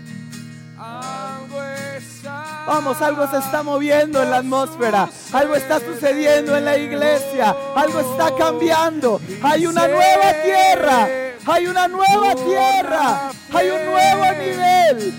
Algo 0.77 1.61
está. 1.97 2.65
Vamos, 2.67 3.01
algo 3.01 3.27
se 3.29 3.37
está 3.37 3.63
moviendo 3.63 4.21
en 4.21 4.29
la 4.29 4.37
atmósfera. 4.37 5.09
Algo 5.31 5.55
está 5.55 5.79
sucediendo 5.79 6.57
en 6.57 6.65
la 6.65 6.77
iglesia. 6.77 7.55
Algo 7.75 7.99
está 7.99 8.35
cambiando. 8.35 9.21
Hay 9.41 9.65
una 9.65 9.87
nueva 9.87 10.33
tierra. 10.43 11.07
Hay 11.45 11.67
una 11.67 11.87
nueva 11.87 12.35
tierra. 12.35 13.31
Hay 13.53 13.69
un 13.69 13.85
nuevo 13.85 14.25
nivel. 14.33 15.13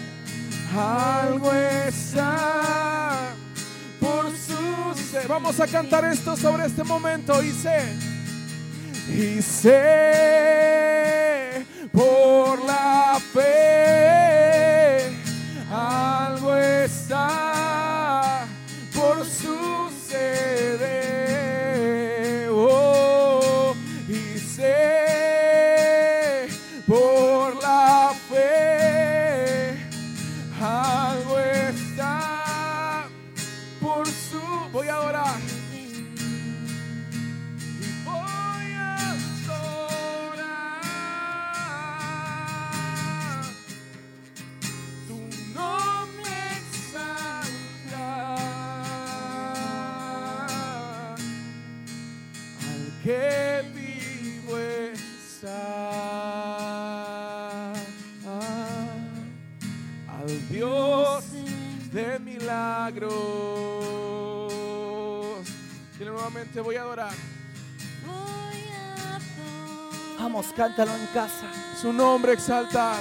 Algo 0.76 1.52
está 1.52 2.55
Vamos 5.28 5.58
a 5.58 5.66
cantar 5.66 6.04
esto 6.04 6.36
sobre 6.36 6.66
este 6.66 6.84
momento 6.84 7.42
y 7.42 7.50
sé, 7.50 7.80
por 11.92 12.64
la 12.64 13.20
fe 13.32 14.36
que 53.06 53.62
vivo 53.72 54.58
está. 54.58 55.52
Al 60.08 60.48
Dios 60.48 61.24
de 61.92 62.18
milagros 62.18 63.46
nuevamente 66.00 66.60
voy 66.60 66.74
a 66.74 66.82
adorar. 66.82 67.14
Vamos, 70.18 70.46
cántalo 70.56 70.90
en 70.92 71.06
casa. 71.14 71.46
Su 71.80 71.92
nombre 71.92 72.32
exaltar. 72.32 73.00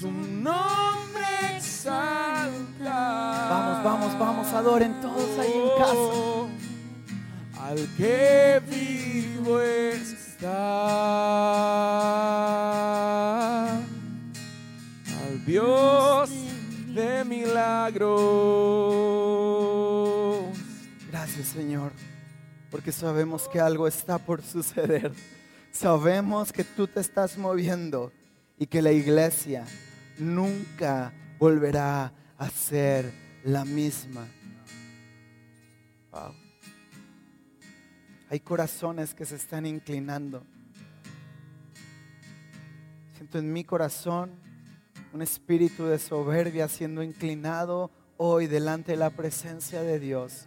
Su 0.00 0.10
nombre 0.10 1.56
exaltar. 1.56 2.50
Vamos, 3.50 3.84
vamos, 3.84 4.18
vamos, 4.18 4.46
adoren 4.54 4.98
todos 5.02 5.38
ahí 5.38 5.52
en 5.52 5.68
casa. 5.78 6.39
Al 7.70 7.86
que 7.96 8.60
vivo 8.68 9.60
está. 9.60 10.50
Al 15.22 15.44
Dios 15.46 16.30
de 16.88 17.24
milagros. 17.24 18.10
Señor, 21.44 21.92
porque 22.70 22.90
sabemos 22.90 23.48
que 23.48 23.60
algo 23.60 23.86
está 23.86 24.18
por 24.18 24.42
suceder. 24.42 25.12
Sabemos 25.70 26.52
que 26.52 26.64
tú 26.64 26.88
te 26.88 26.98
estás 26.98 27.38
moviendo 27.38 28.12
y 28.58 28.66
que 28.66 28.82
la 28.82 28.90
iglesia 28.90 29.64
nunca 30.18 31.12
volverá 31.38 32.12
a 32.36 32.50
ser 32.50 33.12
la 33.44 33.64
misma. 33.64 34.26
Hay 38.30 38.40
corazones 38.40 39.12
que 39.12 39.26
se 39.26 39.36
están 39.36 39.66
inclinando. 39.66 40.42
Siento 43.14 43.38
en 43.38 43.52
mi 43.52 43.64
corazón 43.64 44.30
un 45.12 45.20
espíritu 45.20 45.84
de 45.84 45.98
soberbia 45.98 46.68
siendo 46.68 47.02
inclinado 47.02 47.90
hoy 48.16 48.46
delante 48.46 48.92
de 48.92 48.98
la 48.98 49.10
presencia 49.10 49.82
de 49.82 49.98
Dios 49.98 50.46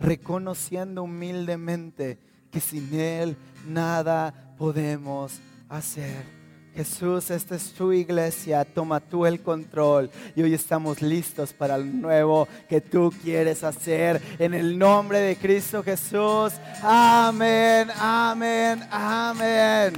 reconociendo 0.00 1.02
humildemente 1.02 2.18
que 2.50 2.60
sin 2.60 2.94
Él 2.94 3.36
nada 3.66 4.54
podemos 4.56 5.40
hacer. 5.68 6.43
Jesús, 6.74 7.30
esta 7.30 7.54
es 7.54 7.72
tu 7.72 7.92
iglesia, 7.92 8.64
toma 8.64 8.98
tú 8.98 9.26
el 9.26 9.40
control 9.40 10.10
y 10.34 10.42
hoy 10.42 10.54
estamos 10.54 11.02
listos 11.02 11.52
para 11.52 11.78
lo 11.78 11.84
nuevo 11.84 12.48
que 12.68 12.80
tú 12.80 13.12
quieres 13.22 13.62
hacer 13.62 14.20
en 14.40 14.54
el 14.54 14.76
nombre 14.76 15.20
de 15.20 15.36
Cristo 15.36 15.84
Jesús. 15.84 16.52
Amén, 16.82 17.88
amén, 17.96 18.82
amén. 18.90 19.92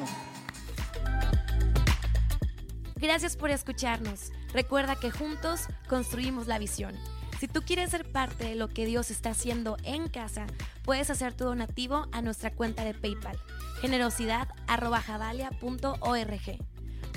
Gracias 2.97 3.37
por 3.37 3.51
escucharnos. 3.51 4.33
Recuerda 4.53 4.97
que 4.97 5.11
juntos 5.11 5.63
construimos 5.89 6.47
la 6.47 6.59
visión. 6.59 6.95
Si 7.41 7.49
tú 7.49 7.63
quieres 7.63 7.91
ser 7.91 8.11
parte 8.11 8.45
de 8.45 8.55
lo 8.55 8.69
que 8.69 8.87
Dios 8.87 9.11
está 9.11 9.31
haciendo 9.31 9.77
en 9.85 10.09
casa, 10.09 10.47
puedes 10.85 11.09
hacer 11.11 11.35
tu 11.35 11.45
donativo 11.45 12.07
a 12.13 12.23
nuestra 12.23 12.51
cuenta 12.51 12.85
de 12.85 12.95
PayPal 12.95 13.39
generosidad.javalia.org. 13.81 16.59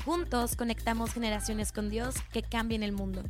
Juntos 0.06 0.56
conectamos 0.56 1.14
generaciones 1.14 1.72
con 1.72 1.90
Dios 1.90 2.16
que 2.32 2.42
cambien 2.42 2.84
el 2.84 2.94
mundo. 2.94 3.24